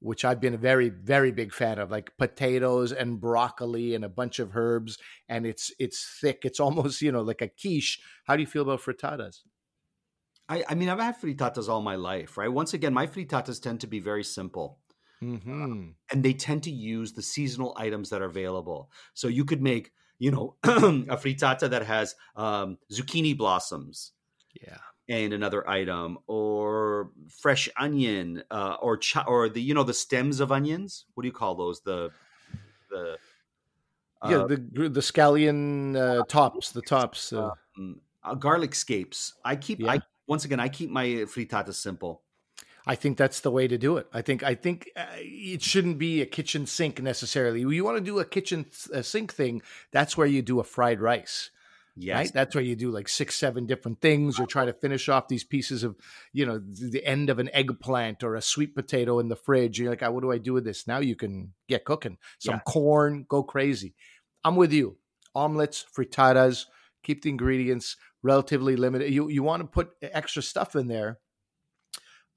which 0.00 0.24
I've 0.24 0.40
been 0.40 0.54
a 0.54 0.58
very 0.58 0.88
very 0.88 1.32
big 1.32 1.52
fan 1.52 1.78
of, 1.78 1.90
like 1.90 2.16
potatoes 2.18 2.92
and 2.92 3.20
broccoli 3.20 3.94
and 3.94 4.04
a 4.04 4.08
bunch 4.08 4.38
of 4.38 4.56
herbs, 4.56 4.98
and 5.28 5.46
it's 5.46 5.72
it's 5.78 6.18
thick. 6.20 6.40
It's 6.44 6.60
almost 6.66 7.02
you 7.02 7.12
know 7.12 7.22
like 7.22 7.42
a 7.42 7.48
quiche. 7.48 8.00
How 8.24 8.36
do 8.36 8.42
you 8.42 8.46
feel 8.46 8.62
about 8.62 8.80
frittatas? 8.80 9.40
I, 10.48 10.64
I 10.68 10.74
mean, 10.74 10.88
I've 10.88 10.98
had 10.98 11.20
frittatas 11.20 11.68
all 11.68 11.82
my 11.82 11.96
life, 11.96 12.38
right? 12.38 12.50
Once 12.50 12.72
again, 12.72 12.94
my 12.94 13.06
frittatas 13.06 13.60
tend 13.60 13.80
to 13.80 13.86
be 13.86 14.00
very 14.00 14.24
simple. 14.24 14.78
Mm-hmm. 15.22 15.88
and 16.12 16.22
they 16.22 16.32
tend 16.32 16.62
to 16.62 16.70
use 16.70 17.12
the 17.12 17.22
seasonal 17.22 17.74
items 17.76 18.10
that 18.10 18.22
are 18.22 18.26
available. 18.26 18.88
So 19.14 19.26
you 19.26 19.44
could 19.44 19.60
make, 19.60 19.90
you 20.20 20.30
know, 20.30 20.54
a 20.62 21.16
frittata 21.16 21.68
that 21.70 21.84
has 21.86 22.14
um, 22.36 22.78
zucchini 22.92 23.36
blossoms 23.36 24.12
Yeah. 24.62 24.78
And 25.08 25.32
another 25.32 25.68
item, 25.68 26.18
or 26.26 27.10
fresh 27.28 27.68
onion, 27.76 28.42
uh, 28.50 28.76
or 28.80 28.98
ch- 28.98 29.26
or 29.26 29.48
the 29.48 29.60
you 29.60 29.74
know 29.74 29.84
the 29.84 29.94
stems 29.94 30.40
of 30.40 30.52
onions. 30.52 31.06
What 31.14 31.22
do 31.22 31.28
you 31.28 31.32
call 31.32 31.54
those? 31.54 31.80
The 31.80 32.10
the 32.90 33.18
yeah, 34.28 34.38
uh, 34.38 34.46
the 34.46 34.56
the 34.88 35.00
scallion 35.00 35.96
uh, 35.96 36.24
tops, 36.24 36.72
the 36.72 36.82
tops. 36.82 37.32
Uh, 37.32 37.50
um, 37.76 38.00
uh, 38.22 38.34
garlic 38.34 38.74
scapes. 38.74 39.34
I 39.44 39.56
keep. 39.56 39.80
Yeah. 39.80 39.92
I 39.92 40.00
once 40.26 40.44
again, 40.44 40.60
I 40.60 40.68
keep 40.68 40.90
my 40.90 41.06
frittata 41.06 41.72
simple. 41.72 42.22
I 42.86 42.94
think 42.94 43.18
that's 43.18 43.40
the 43.40 43.50
way 43.50 43.68
to 43.68 43.76
do 43.76 43.98
it. 43.98 44.06
I 44.12 44.22
think 44.22 44.42
I 44.42 44.54
think 44.54 44.90
uh, 44.96 45.04
it 45.16 45.62
shouldn't 45.62 45.98
be 45.98 46.22
a 46.22 46.26
kitchen 46.26 46.66
sink 46.66 47.02
necessarily. 47.02 47.60
You 47.60 47.84
want 47.84 47.98
to 47.98 48.04
do 48.04 48.18
a 48.18 48.24
kitchen 48.24 48.66
uh, 48.94 49.02
sink 49.02 49.32
thing, 49.32 49.62
that's 49.92 50.16
where 50.16 50.26
you 50.26 50.42
do 50.42 50.58
a 50.58 50.64
fried 50.64 51.00
rice, 51.00 51.50
Yes, 51.98 52.14
right? 52.16 52.32
That's 52.32 52.54
where 52.54 52.64
you 52.64 52.76
do 52.76 52.90
like 52.90 53.08
six, 53.08 53.34
seven 53.34 53.66
different 53.66 54.00
things. 54.00 54.38
You're 54.38 54.46
trying 54.46 54.68
to 54.68 54.72
finish 54.72 55.08
off 55.08 55.28
these 55.28 55.44
pieces 55.44 55.82
of, 55.82 55.96
you 56.32 56.46
know, 56.46 56.58
the 56.58 57.04
end 57.04 57.28
of 57.30 57.38
an 57.38 57.50
eggplant 57.52 58.22
or 58.22 58.34
a 58.36 58.42
sweet 58.42 58.74
potato 58.74 59.18
in 59.18 59.28
the 59.28 59.36
fridge. 59.36 59.78
You're 59.78 59.90
like, 59.90 60.02
"Ah, 60.02 60.10
what 60.10 60.22
do 60.22 60.30
I 60.30 60.38
do 60.38 60.52
with 60.52 60.64
this? 60.64 60.86
Now 60.86 60.98
you 60.98 61.16
can 61.16 61.54
get 61.68 61.84
cooking. 61.84 62.18
Some 62.38 62.56
Yeah. 62.56 62.60
corn, 62.66 63.26
go 63.28 63.42
crazy. 63.42 63.94
I'm 64.44 64.56
with 64.56 64.72
you. 64.72 64.98
Omelets, 65.34 65.84
frittatas, 65.96 66.66
keep 67.02 67.22
the 67.22 67.30
ingredients 67.30 67.96
relatively 68.22 68.76
limited. 68.76 69.12
You 69.12 69.28
you 69.28 69.42
want 69.42 69.62
to 69.62 69.66
put 69.66 69.90
extra 70.02 70.42
stuff 70.42 70.76
in 70.76 70.88
there 70.88 71.18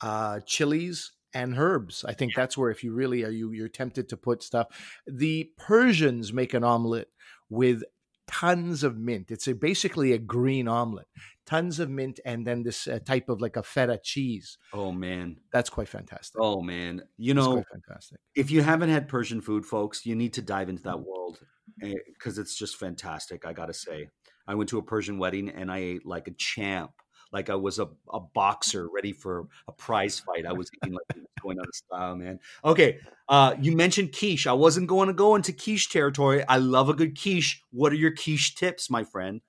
uh, 0.01 0.39
chilies 0.45 1.11
and 1.33 1.57
herbs. 1.57 2.03
I 2.07 2.13
think 2.13 2.33
that's 2.35 2.57
where 2.57 2.71
if 2.71 2.83
you 2.83 2.93
really 2.93 3.23
are 3.23 3.29
you 3.29 3.51
you're 3.51 3.69
tempted 3.69 4.09
to 4.09 4.17
put 4.17 4.43
stuff. 4.43 4.67
The 5.07 5.51
Persians 5.57 6.33
make 6.33 6.53
an 6.53 6.63
omelet 6.63 7.09
with 7.49 7.83
tons 8.31 8.83
of 8.83 8.97
mint. 8.97 9.29
It's 9.29 9.47
a, 9.47 9.53
basically 9.53 10.13
a 10.13 10.17
green 10.17 10.67
omelet, 10.67 11.07
tons 11.45 11.79
of 11.79 11.89
mint, 11.89 12.19
and 12.25 12.47
then 12.47 12.63
this 12.63 12.87
uh, 12.87 12.99
type 13.05 13.29
of 13.29 13.41
like 13.41 13.57
a 13.57 13.63
feta 13.63 13.99
cheese. 14.01 14.57
Oh 14.73 14.91
man. 14.91 15.37
That's 15.51 15.69
quite 15.69 15.89
fantastic. 15.89 16.39
Oh 16.41 16.61
man. 16.61 17.01
You 17.17 17.33
That's 17.33 17.45
know, 17.45 17.53
quite 17.53 17.65
fantastic. 17.71 18.19
if 18.35 18.49
you 18.49 18.61
haven't 18.61 18.89
had 18.89 19.07
Persian 19.07 19.41
food, 19.41 19.65
folks, 19.65 20.05
you 20.05 20.15
need 20.15 20.33
to 20.33 20.41
dive 20.41 20.69
into 20.69 20.83
that 20.83 20.99
world 20.99 21.39
because 21.79 22.37
it's 22.37 22.55
just 22.55 22.77
fantastic. 22.77 23.45
I 23.45 23.53
gotta 23.53 23.73
say, 23.73 24.07
I 24.47 24.55
went 24.55 24.69
to 24.69 24.77
a 24.77 24.83
Persian 24.83 25.17
wedding 25.17 25.49
and 25.49 25.71
I 25.71 25.79
ate 25.79 26.05
like 26.05 26.27
a 26.27 26.31
champ, 26.31 26.91
like 27.31 27.49
I 27.49 27.55
was 27.55 27.79
a, 27.79 27.89
a 28.11 28.19
boxer 28.19 28.89
ready 28.93 29.13
for 29.13 29.47
a 29.67 29.71
prize 29.71 30.19
fight. 30.19 30.45
I 30.45 30.53
was 30.53 30.69
eating 30.77 30.93
like 30.93 31.20
going 31.41 31.59
out 31.59 31.67
of 31.67 31.75
style, 31.75 32.15
man. 32.15 32.39
Okay, 32.63 32.99
uh, 33.27 33.55
you 33.59 33.75
mentioned 33.75 34.13
quiche. 34.13 34.47
I 34.47 34.53
wasn't 34.53 34.87
going 34.87 35.07
to 35.07 35.13
go 35.13 35.35
into 35.35 35.53
quiche 35.53 35.89
territory. 35.89 36.43
I 36.47 36.57
love 36.57 36.89
a 36.89 36.93
good 36.93 37.19
quiche. 37.19 37.63
What 37.71 37.91
are 37.91 37.95
your 37.95 38.11
quiche 38.11 38.55
tips, 38.55 38.89
my 38.89 39.03
friend? 39.03 39.41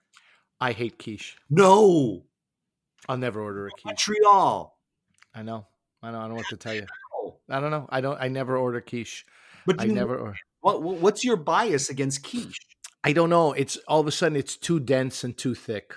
I 0.61 0.73
hate 0.73 0.99
quiche. 0.99 1.37
No, 1.51 2.25
I'll 3.09 3.19
never 3.19 3.41
order 3.41 3.67
a 3.67 3.71
quiche. 3.71 3.85
Montreal. 3.85 4.79
I 5.35 5.43
know. 5.43 5.67
I 6.03 6.11
know. 6.11 6.19
I 6.19 6.21
don't 6.23 6.31
know 6.31 6.37
what 6.37 6.49
to 6.49 6.57
tell 6.57 6.75
you. 6.75 6.87
I 7.49 7.61
don't 7.61 7.71
know. 7.71 7.87
I 7.91 8.01
don't. 8.01 8.21
I 8.21 8.29
never 8.29 8.57
order 8.57 8.81
quiche. 8.81 9.25
But 9.67 9.81
I 9.81 9.85
you, 9.85 9.93
never. 9.93 10.17
Or, 10.17 10.37
What, 10.61 10.83
what's 10.83 11.25
your 11.25 11.37
bias 11.37 11.89
against 11.91 12.23
quiche? 12.23 12.59
I 13.05 13.13
don't 13.13 13.31
know. 13.31 13.53
It's 13.53 13.77
all 13.89 14.01
of 14.01 14.07
a 14.07 14.13
sudden 14.13 14.37
it's 14.37 14.57
too 14.57 14.79
dense 14.81 15.25
and 15.25 15.37
too 15.37 15.55
thick. 15.55 15.95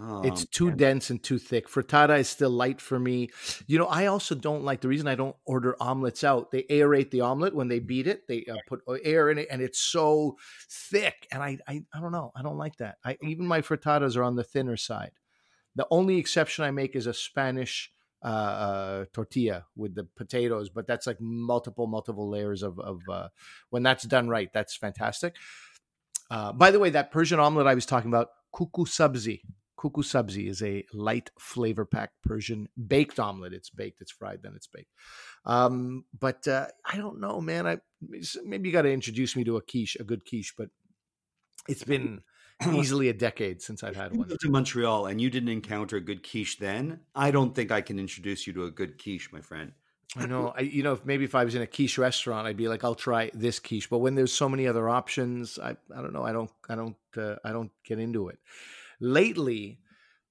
Oh, 0.00 0.22
it's 0.22 0.44
too 0.44 0.66
man. 0.66 0.76
dense 0.76 1.10
and 1.10 1.22
too 1.22 1.38
thick. 1.38 1.68
Frittata 1.68 2.18
is 2.18 2.28
still 2.28 2.50
light 2.50 2.80
for 2.80 2.98
me. 2.98 3.30
You 3.66 3.78
know, 3.78 3.86
I 3.86 4.06
also 4.06 4.34
don't 4.34 4.62
like 4.62 4.80
the 4.80 4.88
reason 4.88 5.08
I 5.08 5.16
don't 5.16 5.34
order 5.44 5.76
omelets 5.80 6.22
out. 6.22 6.50
They 6.50 6.62
aerate 6.64 7.10
the 7.10 7.22
omelet 7.22 7.54
when 7.54 7.68
they 7.68 7.80
beat 7.80 8.06
it. 8.06 8.28
They 8.28 8.44
uh, 8.50 8.56
put 8.68 8.82
air 9.02 9.30
in 9.30 9.38
it, 9.38 9.48
and 9.50 9.60
it's 9.60 9.80
so 9.80 10.36
thick. 10.70 11.26
And 11.32 11.42
I, 11.42 11.58
I, 11.66 11.82
I 11.92 12.00
don't 12.00 12.12
know. 12.12 12.32
I 12.36 12.42
don't 12.42 12.58
like 12.58 12.76
that. 12.76 12.98
I 13.04 13.16
even 13.22 13.46
my 13.46 13.60
frittatas 13.60 14.16
are 14.16 14.22
on 14.22 14.36
the 14.36 14.44
thinner 14.44 14.76
side. 14.76 15.12
The 15.74 15.86
only 15.90 16.18
exception 16.18 16.64
I 16.64 16.70
make 16.70 16.94
is 16.94 17.06
a 17.06 17.14
Spanish 17.14 17.90
uh, 18.22 18.26
uh, 18.28 19.04
tortilla 19.12 19.66
with 19.74 19.94
the 19.94 20.04
potatoes, 20.04 20.70
but 20.70 20.86
that's 20.86 21.06
like 21.06 21.20
multiple, 21.20 21.86
multiple 21.86 22.28
layers 22.28 22.62
of 22.62 22.78
of. 22.78 23.00
Uh, 23.10 23.28
when 23.70 23.82
that's 23.82 24.04
done 24.04 24.28
right, 24.28 24.52
that's 24.52 24.76
fantastic. 24.76 25.34
Uh, 26.30 26.52
by 26.52 26.70
the 26.70 26.78
way, 26.78 26.90
that 26.90 27.10
Persian 27.10 27.40
omelet 27.40 27.66
I 27.66 27.74
was 27.74 27.86
talking 27.86 28.10
about, 28.10 28.28
kuku 28.54 28.86
sabzi. 28.86 29.40
Kuku 29.78 30.02
sabzi 30.02 30.48
is 30.48 30.62
a 30.62 30.84
light 30.92 31.30
flavor 31.38 31.84
packed 31.84 32.20
Persian 32.22 32.68
baked 32.86 33.20
omelet. 33.20 33.52
It's 33.52 33.70
baked, 33.70 34.00
it's 34.00 34.10
fried, 34.10 34.42
then 34.42 34.52
it's 34.56 34.66
baked. 34.66 34.90
Um, 35.44 36.04
but 36.18 36.48
uh, 36.48 36.66
I 36.84 36.96
don't 36.96 37.20
know, 37.20 37.40
man. 37.40 37.66
I 37.66 37.78
maybe 38.44 38.68
you 38.68 38.72
got 38.72 38.82
to 38.82 38.92
introduce 38.92 39.36
me 39.36 39.44
to 39.44 39.56
a 39.56 39.62
quiche, 39.62 39.96
a 40.00 40.04
good 40.04 40.24
quiche. 40.24 40.54
But 40.56 40.70
it's 41.68 41.84
been 41.84 42.22
easily 42.74 43.08
a 43.08 43.12
decade 43.12 43.62
since 43.62 43.84
I've 43.84 43.96
had 43.96 44.16
one. 44.16 44.28
to 44.28 44.50
Montreal 44.50 45.06
and 45.06 45.20
you 45.20 45.30
didn't 45.30 45.50
encounter 45.50 45.96
a 45.96 46.00
good 46.00 46.28
quiche 46.28 46.58
then, 46.58 47.00
I 47.14 47.30
don't 47.30 47.54
think 47.54 47.70
I 47.70 47.80
can 47.80 47.98
introduce 47.98 48.46
you 48.46 48.52
to 48.54 48.64
a 48.64 48.70
good 48.70 49.00
quiche, 49.00 49.32
my 49.32 49.40
friend. 49.40 49.72
I 50.16 50.26
know. 50.26 50.54
I, 50.56 50.62
you 50.62 50.82
know, 50.82 50.94
if 50.94 51.04
maybe 51.04 51.24
if 51.24 51.34
I 51.34 51.44
was 51.44 51.54
in 51.54 51.62
a 51.62 51.66
quiche 51.66 51.98
restaurant, 51.98 52.46
I'd 52.46 52.56
be 52.56 52.68
like, 52.68 52.82
I'll 52.82 52.94
try 52.94 53.30
this 53.34 53.60
quiche. 53.60 53.90
But 53.90 53.98
when 53.98 54.14
there's 54.14 54.32
so 54.32 54.48
many 54.48 54.66
other 54.66 54.88
options, 54.88 55.58
I, 55.58 55.76
I 55.94 56.00
don't 56.00 56.14
know. 56.14 56.22
I 56.22 56.32
don't, 56.32 56.50
I 56.68 56.74
don't, 56.74 56.96
uh, 57.16 57.36
I 57.44 57.52
don't 57.52 57.70
get 57.84 57.98
into 57.98 58.28
it. 58.28 58.38
Lately, 59.00 59.80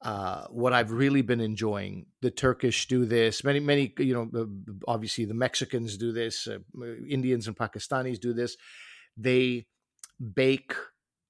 uh, 0.01 0.45
what 0.49 0.73
I've 0.73 0.91
really 0.91 1.21
been 1.21 1.41
enjoying, 1.41 2.06
the 2.21 2.32
Turkish 2.32 2.88
do 2.88 3.06
this. 3.06 3.43
Many, 3.43 3.60
many, 3.60 3.93
you 3.97 4.13
know, 4.13 4.30
uh, 4.39 4.45
obviously 4.88 5.25
the 5.25 5.34
Mexicans 5.34 5.97
do 5.97 6.12
this. 6.12 6.47
Uh, 6.47 6.60
Indians 7.10 7.47
and 7.47 7.58
Pakistanis 7.58 8.19
do 8.19 8.34
this. 8.34 8.58
They 9.15 9.65
bake 10.34 10.73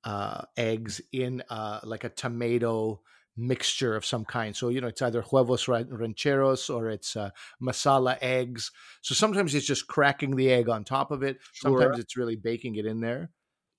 uh, 0.04 0.43
eggs 0.56 1.02
in 1.12 1.43
uh, 1.50 1.80
like 1.84 2.04
a 2.04 2.10
tomato 2.10 3.02
mixture 3.38 3.95
of 3.95 4.06
some 4.06 4.26
kind. 4.26 4.56
So, 4.56 4.69
you 4.69 4.82
know, 4.82 4.88
it's 4.88 5.02
either 5.02 5.21
huevos 5.21 5.67
rancheros 5.67 6.69
or 6.69 6.89
it's 6.89 7.15
uh, 7.15 7.30
masala 7.62 8.17
eggs. 8.21 8.71
So 9.02 9.13
sometimes 9.13 9.54
it's 9.54 9.65
just 9.65 9.88
cracking 9.88 10.36
the 10.36 10.52
egg 10.52 10.69
on 10.69 10.84
top 10.84 11.12
of 11.12 11.23
it. 11.23 11.38
Sure. 11.54 11.80
Sometimes 11.80 12.00
it's 12.00 12.17
really 12.17 12.36
baking 12.36 12.76
it 12.76 12.86
in 12.86 13.00
there. 13.00 13.30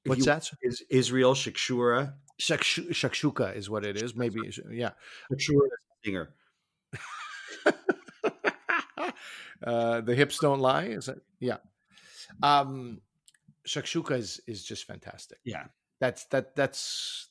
What's 0.04 0.20
you- 0.20 0.26
that? 0.26 0.48
Is 0.62 0.82
Israel 0.90 1.34
Shakshura? 1.34 2.14
Shakshu- 2.40 2.90
shakshuka 2.90 3.56
is 3.56 3.68
what 3.68 3.84
it 3.84 3.96
is. 3.96 4.14
Maybe, 4.14 4.40
yeah. 4.70 4.90
Shakshura 5.32 5.64
is 5.64 5.70
singer. 6.04 6.30
uh, 9.66 10.00
the 10.00 10.14
hips 10.14 10.38
don't 10.38 10.60
lie. 10.60 10.84
Is 10.84 11.08
it? 11.08 11.20
Yeah. 11.40 11.56
Um, 12.42 13.00
shakshuka 13.66 14.12
is, 14.12 14.40
is 14.46 14.64
just 14.64 14.84
fantastic. 14.86 15.38
Yeah. 15.44 15.64
That's 16.00 16.24
that. 16.26 16.54
That's 16.54 17.28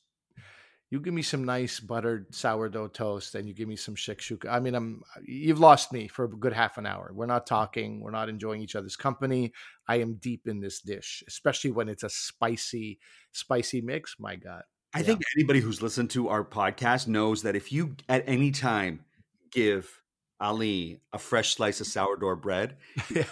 you 0.90 1.00
give 1.00 1.12
me 1.12 1.22
some 1.22 1.44
nice 1.44 1.80
buttered 1.80 2.34
sourdough 2.34 2.88
toast, 2.88 3.34
and 3.34 3.46
you 3.46 3.54
give 3.54 3.68
me 3.68 3.76
some 3.76 3.94
shakshuka. 3.94 4.48
I 4.50 4.60
mean, 4.60 4.74
I'm 4.74 5.02
you've 5.22 5.60
lost 5.60 5.92
me 5.92 6.08
for 6.08 6.24
a 6.24 6.28
good 6.28 6.52
half 6.52 6.78
an 6.78 6.86
hour. 6.86 7.10
We're 7.14 7.26
not 7.26 7.46
talking. 7.46 8.00
We're 8.00 8.10
not 8.10 8.28
enjoying 8.28 8.62
each 8.62 8.76
other's 8.76 8.96
company. 8.96 9.52
I 9.86 9.96
am 9.96 10.14
deep 10.14 10.46
in 10.46 10.60
this 10.60 10.80
dish, 10.80 11.22
especially 11.28 11.70
when 11.72 11.88
it's 11.88 12.04
a 12.04 12.10
spicy, 12.10 12.98
spicy 13.32 13.80
mix. 13.80 14.16
My 14.18 14.36
God. 14.36 14.62
I 14.94 15.00
Yeah. 15.00 15.04
think 15.06 15.22
anybody 15.36 15.60
who's 15.60 15.82
listened 15.82 16.10
to 16.10 16.28
our 16.28 16.44
podcast 16.44 17.06
knows 17.08 17.42
that 17.42 17.54
if 17.56 17.72
you 17.72 17.96
at 18.08 18.24
any 18.26 18.50
time 18.50 19.04
give 19.50 20.02
Ali 20.40 21.00
a 21.12 21.18
fresh 21.18 21.54
slice 21.56 21.80
of 21.80 21.86
sourdough 21.86 22.36
bread, 22.36 22.76
Yeah. 23.10 23.24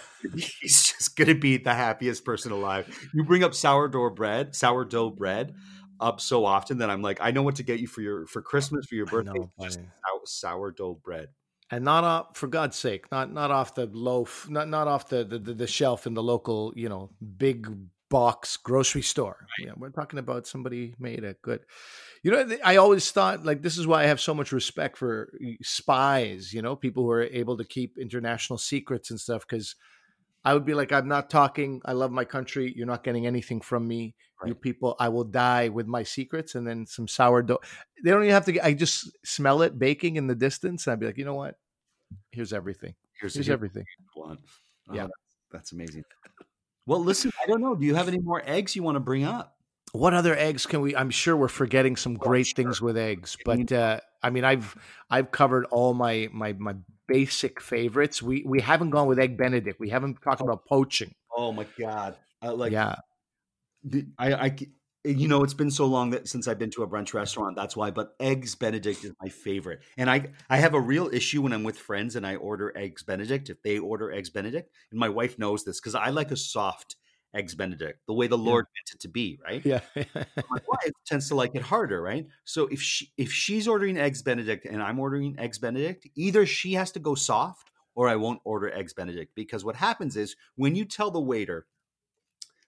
he's 0.61 0.83
just 0.83 1.15
gonna 1.15 1.35
be 1.35 1.57
the 1.57 1.73
happiest 1.73 2.25
person 2.25 2.51
alive. 2.51 2.87
You 3.13 3.23
bring 3.23 3.43
up 3.43 3.53
sourdough 3.55 4.11
bread, 4.11 4.55
sourdough 4.55 5.11
bread 5.11 5.55
up 5.99 6.21
so 6.21 6.45
often 6.45 6.77
that 6.79 6.89
I'm 6.91 7.01
like, 7.01 7.17
I 7.21 7.31
know 7.31 7.41
what 7.41 7.55
to 7.55 7.63
get 7.63 7.79
you 7.79 7.87
for 7.87 8.01
your 8.01 8.27
for 8.27 8.41
Christmas 8.41 8.85
for 8.85 8.95
your 8.95 9.05
birthday. 9.07 9.31
know, 9.39 9.51
just 9.61 9.79
sourdough 10.25 10.99
bread. 11.03 11.29
and 11.71 11.83
not 11.83 12.03
off 12.03 12.37
for 12.37 12.47
God's 12.47 12.75
sake, 12.77 13.09
not 13.11 13.31
not 13.33 13.49
off 13.51 13.73
the 13.73 13.87
loaf, 13.87 14.47
not 14.49 14.67
not 14.67 14.87
off 14.87 15.07
the, 15.09 15.23
the, 15.23 15.39
the 15.39 15.65
shelf 15.67 16.05
in 16.05 16.13
the 16.13 16.21
local, 16.23 16.71
you 16.75 16.87
know, 16.89 17.09
big 17.37 17.67
box 18.09 18.57
grocery 18.57 19.01
store. 19.01 19.45
Yeah, 19.59 19.71
we're 19.77 19.89
talking 19.89 20.19
about 20.19 20.47
somebody 20.47 20.93
made 20.99 21.23
a 21.23 21.33
good. 21.41 21.61
You 22.23 22.31
know, 22.31 22.57
I 22.63 22.77
always 22.77 23.11
thought 23.11 23.45
like 23.45 23.61
this 23.61 23.77
is 23.77 23.85
why 23.87 24.03
I 24.03 24.07
have 24.07 24.19
so 24.21 24.33
much 24.33 24.51
respect 24.51 24.97
for 24.97 25.31
spies. 25.61 26.53
You 26.53 26.61
know, 26.61 26.75
people 26.75 27.03
who 27.03 27.11
are 27.11 27.23
able 27.23 27.57
to 27.57 27.63
keep 27.65 27.97
international 27.97 28.57
secrets 28.57 29.11
and 29.11 29.19
stuff. 29.19 29.45
Because 29.47 29.75
I 30.45 30.53
would 30.53 30.65
be 30.65 30.73
like, 30.73 30.91
I'm 30.91 31.07
not 31.07 31.29
talking. 31.29 31.81
I 31.85 31.91
love 31.93 32.11
my 32.11 32.23
country. 32.25 32.73
You're 32.75 32.87
not 32.87 33.03
getting 33.03 33.27
anything 33.27 33.59
from 33.61 33.87
me. 33.87 34.15
You 34.45 34.53
people, 34.53 34.95
I 34.99 35.09
will 35.09 35.23
die 35.23 35.69
with 35.69 35.87
my 35.87 36.03
secrets 36.03 36.53
and 36.53 36.65
then 36.67 36.85
some 36.85 37.07
sourdough. 37.07 37.57
They 38.03 38.11
don't 38.11 38.21
even 38.21 38.33
have 38.33 38.45
to. 38.45 38.51
get- 38.51 38.63
I 38.63 38.73
just 38.73 39.09
smell 39.25 39.63
it 39.63 39.79
baking 39.79 40.15
in 40.15 40.27
the 40.27 40.35
distance, 40.35 40.85
and 40.85 40.93
I'd 40.93 40.99
be 40.99 41.07
like, 41.07 41.17
you 41.17 41.25
know 41.25 41.33
what? 41.33 41.55
Here's 42.31 42.53
everything. 42.53 42.93
Here's, 43.19 43.33
Here's 43.33 43.49
everything. 43.49 43.83
one. 44.13 44.37
Oh, 44.89 44.93
Yeah. 44.93 45.01
that's, 45.01 45.13
that's 45.51 45.71
amazing. 45.71 46.03
Well, 46.87 47.03
listen, 47.03 47.31
I 47.43 47.45
don't 47.45 47.61
know. 47.61 47.75
Do 47.75 47.85
you 47.85 47.95
have 47.95 48.07
any 48.07 48.17
more 48.17 48.41
eggs 48.45 48.75
you 48.75 48.81
want 48.81 48.95
to 48.95 49.01
bring 49.01 49.25
up? 49.25 49.57
What 49.91 50.13
other 50.13 50.35
eggs 50.35 50.65
can 50.65 50.81
we? 50.81 50.95
I'm 50.95 51.09
sure 51.09 51.35
we're 51.35 51.49
forgetting 51.49 51.97
some 51.97 52.15
great 52.15 52.47
sure. 52.47 52.55
things 52.55 52.81
with 52.81 52.97
eggs, 52.97 53.37
but 53.45 53.71
uh, 53.71 53.99
I 54.23 54.29
mean, 54.29 54.43
I've 54.43 54.75
I've 55.09 55.31
covered 55.31 55.65
all 55.65 55.93
my 55.93 56.29
my 56.31 56.53
my 56.53 56.75
basic 57.07 57.61
favorites. 57.61 58.21
We 58.21 58.43
we 58.45 58.61
haven't 58.61 58.91
gone 58.91 59.07
with 59.07 59.19
egg 59.19 59.37
Benedict. 59.37 59.79
We 59.79 59.89
haven't 59.89 60.21
talked 60.21 60.41
about 60.41 60.65
poaching. 60.65 61.13
Oh 61.35 61.51
my 61.51 61.65
god! 61.77 62.15
I, 62.41 62.49
like, 62.49 62.71
yeah, 62.71 62.95
the- 63.83 64.07
I, 64.17 64.33
I, 64.33 64.55
you 65.07 65.27
know, 65.27 65.43
it's 65.43 65.53
been 65.53 65.71
so 65.71 65.85
long 65.85 66.11
that 66.11 66.27
since 66.27 66.47
I've 66.47 66.59
been 66.59 66.71
to 66.71 66.83
a 66.83 66.87
brunch 66.87 67.13
restaurant. 67.13 67.55
That's 67.55 67.75
why. 67.75 67.91
But 67.91 68.15
eggs 68.19 68.55
Benedict 68.55 69.03
is 69.03 69.11
my 69.21 69.29
favorite, 69.29 69.79
and 69.97 70.09
I, 70.09 70.31
I 70.49 70.57
have 70.57 70.73
a 70.73 70.79
real 70.79 71.09
issue 71.11 71.41
when 71.41 71.53
I'm 71.53 71.63
with 71.63 71.77
friends 71.77 72.15
and 72.15 72.25
I 72.25 72.35
order 72.35 72.71
eggs 72.75 73.03
Benedict. 73.03 73.49
If 73.49 73.61
they 73.63 73.79
order 73.79 74.11
eggs 74.11 74.29
Benedict, 74.29 74.71
and 74.91 74.99
my 74.99 75.09
wife 75.09 75.39
knows 75.39 75.63
this 75.63 75.79
because 75.79 75.95
I 75.95 76.09
like 76.09 76.31
a 76.31 76.35
soft 76.35 76.95
eggs 77.33 77.55
Benedict, 77.55 77.99
the 78.07 78.13
way 78.13 78.27
the 78.27 78.37
Lord 78.37 78.65
meant 78.75 78.93
it 78.93 78.99
to 79.01 79.07
be, 79.07 79.39
right? 79.43 79.65
yeah. 79.65 79.81
my 79.95 80.03
wife 80.67 80.91
tends 81.05 81.27
to 81.29 81.35
like 81.35 81.55
it 81.55 81.61
harder, 81.61 82.01
right? 82.01 82.25
So 82.43 82.67
if 82.67 82.81
she 82.81 83.11
if 83.17 83.31
she's 83.31 83.67
ordering 83.67 83.97
eggs 83.97 84.21
Benedict 84.21 84.65
and 84.65 84.81
I'm 84.81 84.99
ordering 84.99 85.35
eggs 85.39 85.59
Benedict, 85.59 86.07
either 86.15 86.45
she 86.45 86.73
has 86.73 86.91
to 86.91 86.99
go 86.99 87.15
soft 87.15 87.71
or 87.95 88.07
I 88.07 88.15
won't 88.15 88.41
order 88.43 88.71
eggs 88.73 88.93
Benedict 88.93 89.33
because 89.35 89.65
what 89.65 89.75
happens 89.75 90.17
is 90.17 90.35
when 90.55 90.75
you 90.75 90.85
tell 90.85 91.11
the 91.11 91.19
waiter 91.19 91.65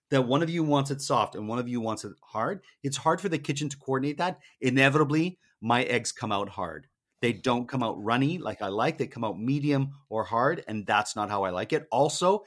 that 0.10 0.28
one 0.28 0.42
of 0.42 0.50
you 0.50 0.64
wants 0.64 0.92
it 0.92 1.02
soft 1.02 1.36
and 1.36 1.48
one 1.48 1.60
of 1.60 1.68
you 1.68 1.82
wants 1.82 2.04
it 2.04 2.14
hard, 2.22 2.62
it's 2.84 2.98
hard 2.98 3.22
for 3.22 3.30
the 3.30 3.38
kitchen 3.38 3.70
to 3.70 3.78
coordinate 3.78 4.18
that. 4.18 4.40
Inevitably, 4.62 5.38
my 5.62 5.84
eggs 5.84 6.12
come 6.12 6.32
out 6.32 6.50
hard. 6.50 6.88
They 7.22 7.34
don't 7.34 7.68
come 7.68 7.84
out 7.84 8.02
runny 8.02 8.38
like 8.38 8.62
I 8.62 8.68
like. 8.70 8.98
They 8.98 9.08
come 9.08 9.24
out 9.24 9.40
medium 9.40 9.92
or 10.10 10.24
hard, 10.24 10.64
and 10.68 10.86
that's 10.86 11.16
not 11.16 11.30
how 11.30 11.44
I 11.44 11.50
like 11.50 11.74
it. 11.74 11.86
Also, 11.92 12.46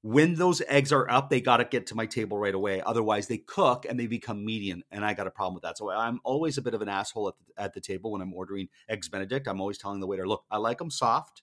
when 0.00 0.34
those 0.34 0.62
eggs 0.66 0.92
are 0.92 1.08
up, 1.10 1.30
they 1.30 1.40
got 1.40 1.58
to 1.58 1.64
get 1.64 1.86
to 1.88 1.94
my 1.94 2.06
table 2.06 2.38
right 2.38 2.54
away. 2.54 2.82
Otherwise, 2.84 3.28
they 3.28 3.38
cook 3.38 3.86
and 3.88 4.00
they 4.00 4.06
become 4.06 4.44
medium, 4.44 4.82
and 4.90 5.04
I 5.04 5.14
got 5.14 5.26
a 5.26 5.30
problem 5.30 5.54
with 5.54 5.62
that. 5.62 5.78
So 5.78 5.90
I'm 5.90 6.20
always 6.24 6.58
a 6.58 6.62
bit 6.62 6.74
of 6.74 6.82
an 6.82 6.88
asshole 6.88 7.28
at 7.28 7.34
the, 7.36 7.62
at 7.62 7.74
the 7.74 7.80
table 7.80 8.12
when 8.12 8.22
I'm 8.22 8.34
ordering 8.34 8.68
eggs 8.88 9.08
Benedict. 9.08 9.46
I'm 9.46 9.60
always 9.60 9.78
telling 9.78 10.00
the 10.00 10.06
waiter, 10.06 10.26
"Look, 10.26 10.44
I 10.50 10.56
like 10.56 10.78
them 10.78 10.90
soft. 10.90 11.42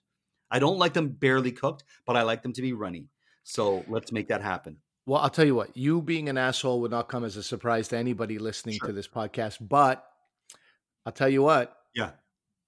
I 0.50 0.58
don't 0.58 0.78
like 0.78 0.92
them 0.92 1.08
barely 1.08 1.52
cooked, 1.52 1.84
but 2.04 2.16
I 2.16 2.22
like 2.22 2.42
them 2.42 2.52
to 2.52 2.62
be 2.62 2.72
runny. 2.72 3.06
So 3.44 3.84
let's 3.88 4.12
make 4.12 4.28
that 4.28 4.42
happen." 4.42 4.78
Well, 5.10 5.20
I'll 5.20 5.28
tell 5.28 5.44
you 5.44 5.56
what. 5.56 5.76
You 5.76 6.02
being 6.02 6.28
an 6.28 6.38
asshole 6.38 6.80
would 6.82 6.92
not 6.92 7.08
come 7.08 7.24
as 7.24 7.36
a 7.36 7.42
surprise 7.42 7.88
to 7.88 7.96
anybody 7.96 8.38
listening 8.38 8.76
Sure. 8.78 8.86
to 8.86 8.92
this 8.92 9.08
podcast. 9.08 9.56
But 9.60 10.04
I'll 11.04 11.10
tell 11.12 11.28
you 11.28 11.42
what. 11.42 11.76
Yeah. 11.96 12.12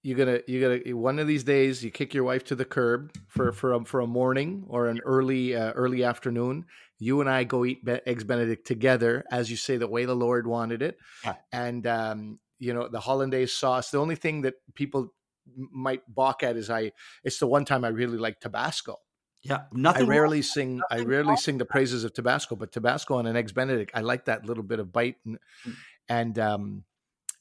You're 0.01 0.17
gonna 0.17 0.41
you're 0.45 0.79
gonna 0.79 0.97
one 0.97 1.19
of 1.19 1.27
these 1.27 1.45
days 1.45 1.85
you 1.85 1.89
kick 1.89 2.13
your 2.13 2.25
wife 2.25 2.43
to 2.45 2.55
the 2.55 2.65
curb 2.65 3.13
for 3.29 3.53
for 3.53 3.71
a, 3.71 3.85
for 3.85 4.01
a 4.01 4.07
morning 4.07 4.65
or 4.67 4.87
an 4.87 4.99
early 5.05 5.55
uh, 5.55 5.71
early 5.71 6.03
afternoon. 6.03 6.65
You 6.99 7.21
and 7.21 7.29
I 7.29 7.45
go 7.45 7.63
eat 7.63 7.79
eggs 8.05 8.25
Benedict 8.25 8.67
together, 8.67 9.23
as 9.31 9.49
you 9.49 9.55
say, 9.55 9.77
the 9.77 9.87
way 9.87 10.03
the 10.03 10.13
Lord 10.13 10.45
wanted 10.45 10.81
it. 10.81 10.97
Yeah. 11.23 11.35
And 11.53 11.87
um, 11.87 12.39
you 12.59 12.73
know 12.73 12.89
the 12.89 12.99
hollandaise 12.99 13.53
sauce. 13.53 13.89
The 13.89 13.99
only 13.99 14.17
thing 14.17 14.41
that 14.41 14.55
people 14.73 15.13
m- 15.57 15.69
might 15.71 16.01
balk 16.13 16.43
at 16.43 16.57
is 16.57 16.69
I. 16.69 16.91
It's 17.23 17.39
the 17.39 17.47
one 17.47 17.63
time 17.63 17.85
I 17.85 17.87
really 17.87 18.17
like 18.17 18.41
Tabasco. 18.41 18.97
Yeah, 19.43 19.63
nothing. 19.73 19.73
I 19.73 19.81
nothing. 20.05 20.07
rarely 20.07 20.41
sing. 20.41 20.81
I 20.89 20.99
rarely 20.99 21.27
wrong 21.29 21.37
sing 21.37 21.57
the 21.57 21.65
praises 21.65 22.03
of 22.03 22.13
Tabasco, 22.13 22.55
but 22.55 22.71
Tabasco 22.71 23.15
on 23.15 23.25
an 23.27 23.35
eggs 23.35 23.51
Benedict, 23.51 23.91
I 23.93 24.01
like 24.01 24.25
that 24.25 24.45
little 24.45 24.63
bit 24.63 24.79
of 24.79 24.91
bite, 24.91 25.17
and 25.25 25.37
Mm. 25.67 25.75
and 26.09 26.39
um, 26.39 26.83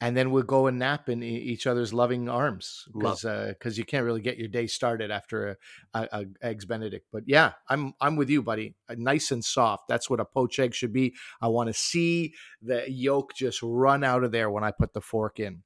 and 0.00 0.16
then 0.16 0.32
we'll 0.32 0.42
go 0.42 0.66
and 0.66 0.80
nap 0.80 1.08
in 1.08 1.22
each 1.22 1.64
other's 1.64 1.94
loving 1.94 2.28
arms 2.28 2.88
because 2.92 3.22
because 3.22 3.78
you 3.78 3.84
can't 3.84 4.04
really 4.04 4.20
get 4.20 4.36
your 4.36 4.48
day 4.48 4.66
started 4.66 5.12
after 5.12 5.58
a, 5.94 5.98
a, 6.00 6.08
a 6.12 6.26
eggs 6.42 6.64
Benedict. 6.64 7.06
But 7.12 7.22
yeah, 7.26 7.52
I'm 7.68 7.94
I'm 8.00 8.16
with 8.16 8.28
you, 8.28 8.42
buddy. 8.42 8.74
Uh, 8.88 8.96
Nice 8.98 9.30
and 9.30 9.44
soft. 9.44 9.86
That's 9.86 10.10
what 10.10 10.18
a 10.18 10.24
poached 10.24 10.58
egg 10.58 10.74
should 10.74 10.92
be. 10.92 11.14
I 11.40 11.46
want 11.48 11.68
to 11.68 11.72
see 11.72 12.34
the 12.60 12.90
yolk 12.90 13.34
just 13.34 13.60
run 13.62 14.02
out 14.02 14.24
of 14.24 14.32
there 14.32 14.50
when 14.50 14.64
I 14.64 14.72
put 14.72 14.92
the 14.92 15.00
fork 15.00 15.38
in. 15.38 15.62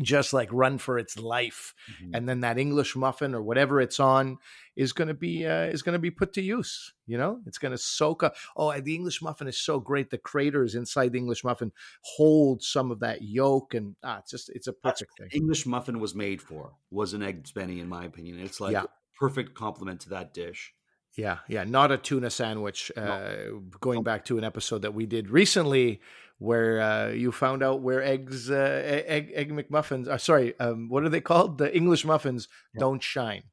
Just 0.00 0.32
like 0.32 0.48
run 0.52 0.78
for 0.78 0.98
its 0.98 1.18
life 1.18 1.74
Mhm. 2.00 2.10
and 2.14 2.28
then 2.28 2.40
that 2.40 2.58
English 2.58 2.94
muffin 2.96 3.34
or 3.34 3.42
whatever 3.42 3.80
it's 3.80 3.98
on 3.98 4.38
is 4.76 4.92
going 4.92 5.08
to 5.08 5.14
be 5.14 5.44
uh, 5.44 5.64
is 5.64 5.82
going 5.82 5.94
to 5.94 5.98
be 5.98 6.12
put 6.12 6.32
to 6.34 6.42
use. 6.42 6.94
You 7.06 7.18
know, 7.18 7.40
it's 7.44 7.58
going 7.58 7.72
to 7.72 7.78
soak 7.78 8.22
up. 8.22 8.36
Oh, 8.56 8.78
the 8.80 8.94
English 8.94 9.20
muffin 9.20 9.48
is 9.48 9.58
so 9.58 9.80
great. 9.80 10.10
The 10.10 10.16
craters 10.18 10.74
inside 10.76 11.12
the 11.12 11.18
English 11.18 11.42
muffin 11.44 11.72
hold 12.02 12.62
some 12.62 12.90
of 12.90 13.00
that 13.00 13.22
yolk, 13.22 13.74
and 13.74 13.96
ah, 14.04 14.18
it's 14.18 14.30
just 14.30 14.48
it's 14.50 14.68
a 14.68 14.74
That's 14.84 15.00
perfect 15.02 15.18
thing. 15.18 15.28
English 15.32 15.66
muffin 15.66 15.98
was 15.98 16.14
made 16.14 16.40
for 16.40 16.72
was 16.90 17.12
an 17.12 17.22
eggs 17.22 17.50
Benny, 17.52 17.80
in 17.80 17.88
my 17.88 18.04
opinion. 18.04 18.38
It's 18.38 18.60
like 18.60 18.72
Yeah. 18.72 18.84
a 18.84 18.88
perfect 19.18 19.54
complement 19.54 20.00
to 20.02 20.10
that 20.10 20.32
dish. 20.32 20.72
Yeah, 21.16 21.38
yeah, 21.48 21.64
not 21.64 21.90
a 21.90 21.98
tuna 21.98 22.30
sandwich. 22.30 22.92
No. 22.96 23.02
Uh, 23.02 23.58
going 23.80 24.04
back 24.04 24.24
to 24.26 24.38
an 24.38 24.44
episode 24.44 24.82
that 24.82 24.94
we 24.94 25.06
did 25.06 25.28
recently, 25.28 26.00
where 26.40 26.80
uh, 26.80 27.08
you 27.10 27.30
found 27.30 27.62
out 27.62 27.82
where 27.82 28.02
eggs, 28.02 28.50
uh, 28.50 29.02
egg, 29.06 29.30
egg 29.34 29.52
McMuffins. 29.52 30.08
Uh, 30.08 30.18
sorry, 30.18 30.58
um, 30.58 30.88
what 30.88 31.04
are 31.04 31.10
they 31.10 31.20
called? 31.20 31.58
The 31.58 31.74
English 31.76 32.04
muffins 32.04 32.48
Yeah. 32.74 32.80
don't 32.80 33.02
shine 33.02 33.44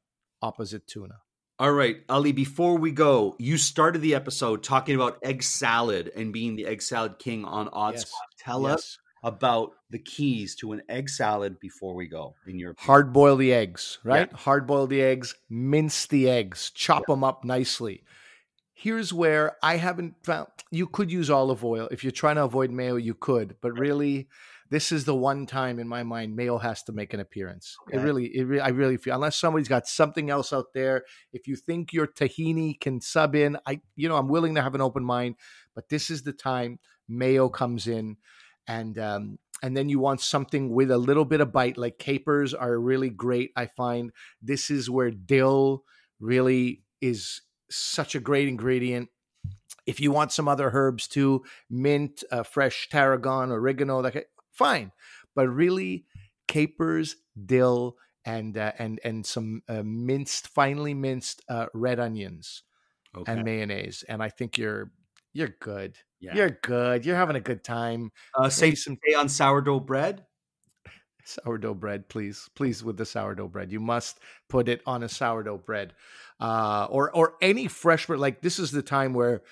opposite 0.42 0.86
tuna. 0.86 1.18
All 1.60 1.72
right, 1.72 1.96
Ali, 2.08 2.32
before 2.32 2.78
we 2.78 2.90
go, 2.92 3.36
you 3.38 3.58
started 3.58 3.98
the 4.00 4.14
episode 4.14 4.62
talking 4.62 4.94
about 4.94 5.18
egg 5.22 5.42
salad 5.42 6.10
and 6.16 6.32
being 6.32 6.56
the 6.56 6.66
egg 6.66 6.80
salad 6.80 7.18
king 7.18 7.44
on 7.44 7.68
Odd 7.72 7.94
Yes. 7.94 8.10
Tell 8.38 8.64
us 8.64 8.98
about 9.22 9.72
the 9.90 9.98
keys 9.98 10.54
to 10.54 10.72
an 10.72 10.80
egg 10.88 11.10
salad 11.10 11.58
before 11.60 11.94
we 11.94 12.06
go, 12.06 12.36
in 12.46 12.58
your 12.58 12.74
hard 12.78 13.12
boil 13.12 13.36
the 13.36 13.52
eggs, 13.52 13.98
right? 14.04 14.32
Hard 14.32 14.66
boil 14.66 14.86
the 14.86 15.02
eggs, 15.02 15.34
mince 15.50 16.06
the 16.06 16.30
eggs, 16.30 16.70
chop 16.70 17.04
them 17.06 17.24
up 17.24 17.44
nicely. 17.44 18.04
Here's 18.80 19.12
where 19.12 19.56
I 19.60 19.76
haven't 19.76 20.14
found 20.22 20.46
you 20.70 20.86
could 20.86 21.10
use 21.10 21.30
olive 21.30 21.64
oil 21.64 21.88
if 21.90 22.04
you're 22.04 22.12
trying 22.12 22.36
to 22.36 22.44
avoid 22.44 22.70
mayo, 22.70 22.94
you 22.94 23.12
could, 23.12 23.56
but 23.60 23.76
really, 23.76 24.28
this 24.70 24.92
is 24.92 25.04
the 25.04 25.16
one 25.16 25.46
time 25.46 25.80
in 25.80 25.88
my 25.88 26.04
mind 26.04 26.36
mayo 26.36 26.58
has 26.58 26.84
to 26.84 26.92
make 26.92 27.12
an 27.12 27.18
appearance. 27.18 27.76
It 27.90 27.96
really, 27.98 28.26
it 28.26 28.44
re- 28.44 28.60
I 28.60 28.68
really 28.68 28.96
feel 28.96 29.16
unless 29.16 29.36
somebody's 29.36 29.66
got 29.66 29.88
something 29.88 30.30
else 30.30 30.52
out 30.52 30.66
there. 30.74 31.02
If 31.32 31.48
you 31.48 31.56
think 31.56 31.92
your 31.92 32.06
tahini 32.06 32.78
can 32.78 33.00
sub 33.00 33.34
in, 33.34 33.58
I, 33.66 33.80
you 33.96 34.08
know, 34.08 34.16
I'm 34.16 34.28
willing 34.28 34.54
to 34.54 34.62
have 34.62 34.76
an 34.76 34.80
open 34.80 35.02
mind, 35.02 35.34
but 35.74 35.88
this 35.88 36.08
is 36.08 36.22
the 36.22 36.32
time 36.32 36.78
mayo 37.08 37.48
comes 37.48 37.88
in, 37.88 38.16
and 38.68 38.96
um, 38.96 39.38
and 39.60 39.76
then 39.76 39.88
you 39.88 39.98
want 39.98 40.20
something 40.20 40.70
with 40.72 40.92
a 40.92 40.98
little 40.98 41.24
bit 41.24 41.40
of 41.40 41.50
bite 41.50 41.76
like 41.76 41.98
capers 41.98 42.54
are 42.54 42.78
really 42.78 43.10
great 43.10 43.50
i 43.56 43.66
find 43.66 44.12
this 44.40 44.70
is 44.70 44.88
where 44.88 45.10
dill 45.10 45.82
really 46.20 46.84
is 47.00 47.40
such 47.70 48.14
a 48.14 48.20
great 48.20 48.48
ingredient. 48.48 49.08
If 49.86 50.00
you 50.00 50.12
want 50.12 50.32
some 50.32 50.48
other 50.48 50.70
herbs 50.72 51.08
too 51.08 51.44
mint 51.70 52.22
uh, 52.30 52.42
fresh 52.42 52.88
tarragon 52.90 53.50
oregano 53.50 54.02
that 54.02 54.12
ki- 54.12 54.22
fine. 54.52 54.92
But 55.34 55.48
really 55.48 56.06
capers 56.46 57.16
dill 57.46 57.96
and 58.24 58.56
uh, 58.58 58.72
and 58.78 59.00
and 59.04 59.24
some 59.24 59.62
uh, 59.68 59.82
minced 59.84 60.48
finely 60.48 60.94
minced 60.94 61.42
uh, 61.48 61.66
red 61.74 62.00
onions 62.00 62.62
Okay. 63.16 63.32
and 63.32 63.42
mayonnaise 63.42 64.04
and 64.06 64.22
i 64.22 64.28
think 64.28 64.58
you're 64.58 64.92
you're 65.32 65.54
good. 65.60 65.96
Yeah. 66.20 66.34
you're 66.34 66.58
good. 66.62 67.06
You're 67.06 67.16
having 67.16 67.36
a 67.36 67.40
good 67.40 67.62
time. 67.62 68.10
Uh, 68.34 68.48
safe 68.48 68.78
some 68.78 68.98
say 69.06 69.14
on 69.14 69.28
sourdough 69.28 69.80
bread. 69.80 70.26
sourdough 71.24 71.74
bread 71.74 72.08
please. 72.08 72.48
Please 72.54 72.82
with 72.82 72.96
the 72.96 73.04
sourdough 73.06 73.48
bread. 73.48 73.70
You 73.70 73.80
must 73.80 74.18
put 74.48 74.68
it 74.68 74.80
on 74.86 75.02
a 75.02 75.08
sourdough 75.08 75.58
bread 75.58 75.94
uh 76.40 76.86
or 76.90 77.10
or 77.14 77.34
any 77.42 77.66
fresh 77.68 78.06
bread 78.06 78.20
like 78.20 78.42
this 78.42 78.58
is 78.58 78.70
the 78.70 78.82
time 78.82 79.14
where 79.14 79.42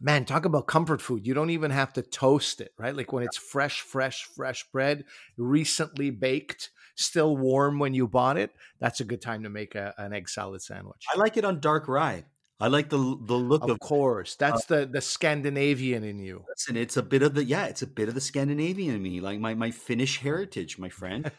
Man, 0.00 0.24
talk 0.24 0.44
about 0.44 0.66
comfort 0.66 1.00
food. 1.00 1.26
You 1.26 1.32
don't 1.32 1.50
even 1.50 1.70
have 1.70 1.92
to 1.92 2.02
toast 2.02 2.60
it, 2.60 2.72
right? 2.76 2.94
Like 2.94 3.12
when 3.12 3.22
it's 3.22 3.36
fresh, 3.36 3.82
fresh, 3.82 4.24
fresh 4.24 4.68
bread, 4.72 5.04
recently 5.36 6.10
baked, 6.10 6.70
still 6.96 7.36
warm 7.36 7.78
when 7.78 7.94
you 7.94 8.08
bought 8.08 8.36
it. 8.36 8.50
That's 8.80 8.98
a 9.00 9.04
good 9.04 9.22
time 9.22 9.44
to 9.44 9.48
make 9.48 9.76
a, 9.76 9.94
an 9.98 10.12
egg 10.12 10.28
salad 10.28 10.60
sandwich. 10.60 11.04
I 11.14 11.18
like 11.18 11.36
it 11.36 11.44
on 11.44 11.60
dark 11.60 11.86
rye. 11.86 12.24
I 12.58 12.66
like 12.66 12.88
the 12.88 12.96
the 12.96 13.34
look 13.36 13.62
Of 13.62 13.70
of. 13.70 13.78
course, 13.80 14.34
that's 14.34 14.64
the 14.64 14.86
the 14.86 15.00
Scandinavian 15.00 16.02
in 16.02 16.18
you. 16.18 16.44
Listen, 16.48 16.76
it's 16.76 16.96
a 16.96 17.02
bit 17.02 17.22
of 17.22 17.34
the 17.34 17.44
yeah, 17.44 17.66
it's 17.66 17.82
a 17.82 17.86
bit 17.86 18.08
of 18.08 18.14
the 18.14 18.20
Scandinavian 18.20 18.96
in 18.96 19.02
me, 19.02 19.20
like 19.20 19.38
my 19.38 19.54
my 19.54 19.70
Finnish 19.70 20.18
heritage, 20.18 20.78
my 20.78 20.88
friend. 20.88 21.30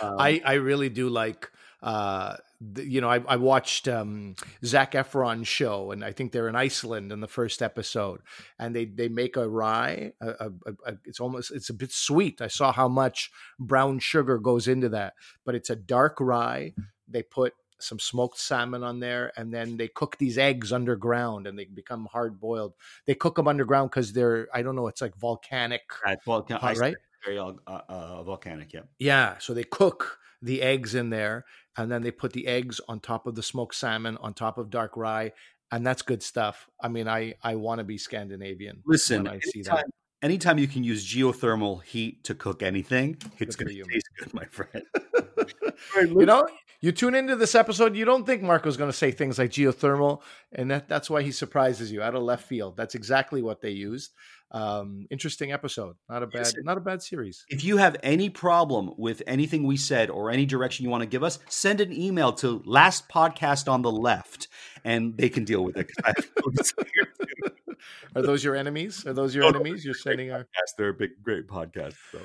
Um, 0.00 0.16
I 0.18 0.40
I 0.44 0.54
really 0.54 0.88
do 0.88 1.08
like. 1.08 1.50
Uh, 1.82 2.36
you 2.76 3.00
know, 3.00 3.08
I, 3.08 3.22
I 3.26 3.36
watched 3.36 3.88
um, 3.88 4.34
Zac 4.64 4.92
Efron's 4.92 5.48
show, 5.48 5.92
and 5.92 6.04
I 6.04 6.12
think 6.12 6.32
they're 6.32 6.48
in 6.48 6.56
Iceland 6.56 7.10
in 7.10 7.20
the 7.20 7.28
first 7.28 7.62
episode, 7.62 8.20
and 8.58 8.76
they 8.76 8.84
they 8.84 9.08
make 9.08 9.36
a 9.36 9.48
rye. 9.48 10.12
A, 10.20 10.28
a, 10.28 10.50
a, 10.86 10.94
it's 11.04 11.20
almost 11.20 11.50
it's 11.52 11.70
a 11.70 11.74
bit 11.74 11.92
sweet. 11.92 12.40
I 12.40 12.48
saw 12.48 12.72
how 12.72 12.88
much 12.88 13.30
brown 13.58 13.98
sugar 13.98 14.38
goes 14.38 14.68
into 14.68 14.90
that, 14.90 15.14
but 15.44 15.54
it's 15.54 15.70
a 15.70 15.76
dark 15.76 16.18
rye. 16.20 16.74
They 17.08 17.22
put 17.22 17.54
some 17.78 17.98
smoked 17.98 18.38
salmon 18.38 18.82
on 18.82 19.00
there, 19.00 19.32
and 19.36 19.54
then 19.54 19.78
they 19.78 19.88
cook 19.88 20.18
these 20.18 20.36
eggs 20.36 20.70
underground, 20.70 21.46
and 21.46 21.58
they 21.58 21.64
become 21.64 22.08
hard 22.12 22.38
boiled. 22.38 22.74
They 23.06 23.14
cook 23.14 23.36
them 23.36 23.48
underground 23.48 23.90
because 23.90 24.12
they're 24.12 24.48
I 24.52 24.60
don't 24.62 24.76
know. 24.76 24.88
It's 24.88 25.00
like 25.00 25.16
volcanic 25.16 25.82
At 26.06 26.22
volcan- 26.24 26.58
right? 26.78 26.96
Very 27.24 27.38
uh, 27.38 27.52
uh, 27.66 28.22
volcanic, 28.22 28.72
yeah. 28.72 28.80
Yeah, 28.98 29.36
so 29.38 29.52
they 29.52 29.64
cook 29.64 30.18
the 30.42 30.62
eggs 30.62 30.94
in 30.94 31.10
there, 31.10 31.44
and 31.76 31.90
then 31.90 32.02
they 32.02 32.10
put 32.10 32.32
the 32.32 32.46
eggs 32.46 32.80
on 32.88 33.00
top 33.00 33.26
of 33.26 33.34
the 33.34 33.42
smoked 33.42 33.74
salmon, 33.74 34.16
on 34.18 34.34
top 34.34 34.58
of 34.58 34.70
dark 34.70 34.96
rye, 34.96 35.32
and 35.70 35.86
that's 35.86 36.02
good 36.02 36.22
stuff. 36.22 36.68
I 36.82 36.88
mean, 36.88 37.08
I 37.08 37.34
I 37.42 37.54
want 37.56 37.78
to 37.78 37.84
be 37.84 37.98
Scandinavian. 37.98 38.82
Listen, 38.86 39.24
when 39.24 39.34
I 39.34 39.40
see 39.40 39.60
anytime, 39.60 39.76
that. 39.76 39.86
anytime 40.22 40.58
you 40.58 40.68
can 40.68 40.84
use 40.84 41.06
geothermal 41.06 41.82
heat 41.84 42.24
to 42.24 42.34
cook 42.34 42.62
anything, 42.62 43.16
it's 43.38 43.56
going 43.56 43.68
to 43.68 43.84
taste 43.84 44.08
good, 44.18 44.34
my 44.34 44.44
friend. 44.46 44.84
You 46.02 46.26
know, 46.26 46.48
you 46.80 46.92
tune 46.92 47.14
into 47.14 47.36
this 47.36 47.54
episode, 47.54 47.94
you 47.96 48.04
don't 48.04 48.24
think 48.24 48.42
Marco's 48.42 48.76
going 48.76 48.90
to 48.90 48.96
say 48.96 49.10
things 49.10 49.38
like 49.38 49.50
geothermal, 49.50 50.22
and 50.52 50.70
that 50.70 50.88
that's 50.88 51.10
why 51.10 51.22
he 51.22 51.30
surprises 51.32 51.92
you 51.92 52.00
out 52.02 52.14
of 52.14 52.22
left 52.22 52.46
field. 52.46 52.76
That's 52.76 52.94
exactly 52.94 53.42
what 53.42 53.60
they 53.60 53.70
used. 53.70 54.12
Um, 54.52 55.06
interesting 55.10 55.52
episode. 55.52 55.96
Not 56.08 56.22
a 56.22 56.26
bad, 56.26 56.46
Yes, 56.46 56.54
not 56.64 56.76
a 56.76 56.80
bad 56.80 57.02
series. 57.02 57.44
If 57.48 57.62
you 57.64 57.76
have 57.76 57.96
any 58.02 58.30
problem 58.30 58.92
with 58.96 59.22
anything 59.26 59.64
we 59.64 59.76
said 59.76 60.10
or 60.10 60.30
any 60.30 60.44
direction 60.46 60.84
you 60.84 60.90
want 60.90 61.02
to 61.02 61.06
give 61.08 61.22
us, 61.22 61.38
send 61.48 61.80
an 61.80 61.92
email 61.92 62.32
to 62.34 62.60
last 62.64 63.08
podcast 63.08 63.70
on 63.70 63.82
the 63.82 63.92
left 63.92 64.48
and 64.84 65.16
they 65.16 65.28
can 65.28 65.44
deal 65.44 65.62
with 65.62 65.76
it. 65.76 65.86
'cause 65.86 66.04
I 66.04 66.12
have 66.16 66.30
no 66.44 66.50
desire 66.56 66.84
to. 66.84 67.50
Are 68.16 68.22
those 68.22 68.42
your 68.42 68.56
enemies? 68.56 69.06
Are 69.06 69.12
those 69.12 69.34
your 69.34 69.44
no, 69.44 69.50
enemies? 69.50 69.84
You're 69.84 69.94
sending 69.94 70.32
our. 70.32 70.38
Yes, 70.38 70.74
they're 70.76 70.88
a 70.88 70.94
big, 70.94 71.10
great 71.22 71.46
podcast. 71.46 71.94
So. 72.10 72.20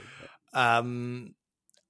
Um, 0.53 1.35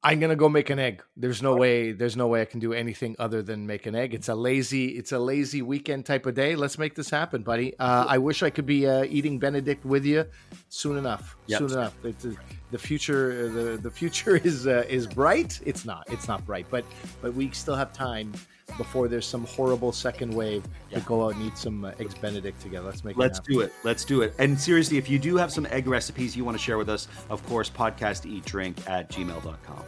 I'm 0.06 0.20
gonna 0.20 0.36
go 0.36 0.48
make 0.48 0.70
an 0.70 0.78
egg. 0.78 1.02
There's 1.18 1.42
no 1.42 1.56
way. 1.56 1.92
There's 1.92 2.16
no 2.16 2.28
way 2.28 2.40
I 2.40 2.46
can 2.46 2.60
do 2.60 2.74
anything 2.74 3.16
other 3.18 3.42
than 3.42 3.66
make 3.66 3.88
an 3.88 3.96
egg. 3.96 4.14
It's 4.14 4.30
a 4.30 4.36
lazy. 4.36 4.90
It's 4.90 5.12
a 5.12 5.18
lazy 5.18 5.64
weekend 5.64 6.06
type 6.06 6.28
of 6.28 6.36
day. 6.36 6.56
Let's 6.56 6.78
make 6.78 6.94
this 6.94 7.10
happen, 7.10 7.42
buddy. 7.42 7.76
Uh, 7.80 8.06
I 8.08 8.20
wish 8.20 8.44
I 8.44 8.52
could 8.52 8.68
be 8.68 8.86
uh, 8.86 9.06
eating 9.06 9.40
Benedict 9.40 9.84
with 9.84 10.06
you 10.06 10.26
soon 10.70 10.98
enough. 10.98 11.36
Yep. 11.48 11.58
Soon 11.58 11.72
enough. 11.72 11.96
It's, 12.04 12.24
uh, 12.24 12.34
the 12.70 12.78
future. 12.78 13.50
The 13.50 13.78
the 13.78 13.90
future 13.90 14.36
is 14.44 14.68
uh, 14.68 14.86
is 14.88 15.08
bright. 15.08 15.60
It's 15.66 15.86
not. 15.86 16.04
It's 16.12 16.28
not 16.28 16.46
bright. 16.46 16.68
But 16.70 16.86
but 17.24 17.34
we 17.34 17.50
still 17.50 17.76
have 17.76 17.92
time 17.92 18.32
before 18.78 19.08
there's 19.08 19.26
some 19.26 19.46
horrible 19.46 19.92
second 19.92 20.34
wave 20.34 20.64
Yeah. 20.90 21.00
to 21.00 21.06
go 21.06 21.26
out 21.26 21.36
and 21.36 21.44
eat 21.46 21.58
some 21.58 21.86
uh, 21.86 21.92
eggs 22.00 22.16
Benedict 22.16 22.60
together. 22.62 22.88
Let's 22.88 23.04
make. 23.04 23.16
It 23.16 23.20
let's 23.20 23.40
it 23.40 23.42
happen. 23.42 23.54
do 23.54 23.62
it. 23.62 23.74
Let's 23.84 24.06
do 24.06 24.22
it. 24.22 24.34
And 24.40 24.60
seriously, 24.60 24.98
if 24.98 25.10
you 25.10 25.20
do 25.20 25.38
have 25.38 25.52
some 25.52 25.66
egg 25.68 25.88
recipes 25.88 26.36
you 26.36 26.44
want 26.44 26.58
to 26.58 26.64
share 26.64 26.78
with 26.78 26.90
us, 26.90 27.08
of 27.30 27.46
course, 27.48 27.70
podcast 27.70 28.26
eat 28.26 28.44
drink 28.46 28.78
at 28.90 29.10
gmail.com. 29.10 29.84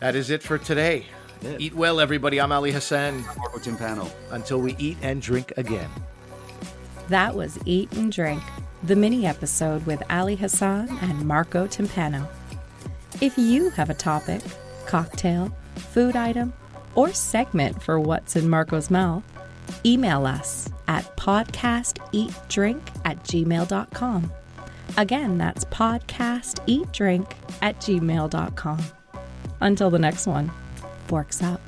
That 0.00 0.14
is 0.16 0.30
it 0.30 0.42
for 0.42 0.58
today. 0.58 1.06
It. 1.42 1.60
Eat 1.60 1.74
well, 1.74 2.00
everybody. 2.00 2.40
I'm 2.40 2.52
Ali 2.52 2.72
Hassan. 2.72 3.22
Marco 3.36 3.58
Timpano. 3.58 4.10
Until 4.30 4.60
we 4.60 4.74
eat 4.78 4.96
and 5.02 5.20
drink 5.22 5.52
again. 5.56 5.90
That 7.08 7.34
was 7.36 7.58
Eat 7.66 7.92
and 7.92 8.10
Drink, 8.10 8.42
the 8.82 8.96
mini 8.96 9.26
episode 9.26 9.86
with 9.86 10.02
Ali 10.10 10.34
Hassan 10.34 10.88
and 11.02 11.24
Marco 11.24 11.66
Timpano. 11.68 12.26
If 13.20 13.38
you 13.38 13.70
have 13.70 13.90
a 13.90 13.94
topic, 13.94 14.40
cocktail, 14.86 15.54
food 15.76 16.16
item, 16.16 16.52
or 16.96 17.12
segment 17.12 17.80
for 17.82 18.00
what's 18.00 18.34
in 18.34 18.48
Marco's 18.48 18.90
mouth, 18.90 19.22
email 19.84 20.26
us 20.26 20.68
at 20.88 21.16
podcasteatdrink 21.16 22.80
at 23.04 23.22
gmail.com. 23.24 24.32
Again, 24.96 25.38
that's 25.38 25.64
podcasteatdrink 25.66 27.32
at 27.62 27.78
gmail.com. 27.80 28.78
Until 29.60 29.90
the 29.90 29.98
next 29.98 30.26
one, 30.26 30.50
forks 31.06 31.42
up. 31.42 31.60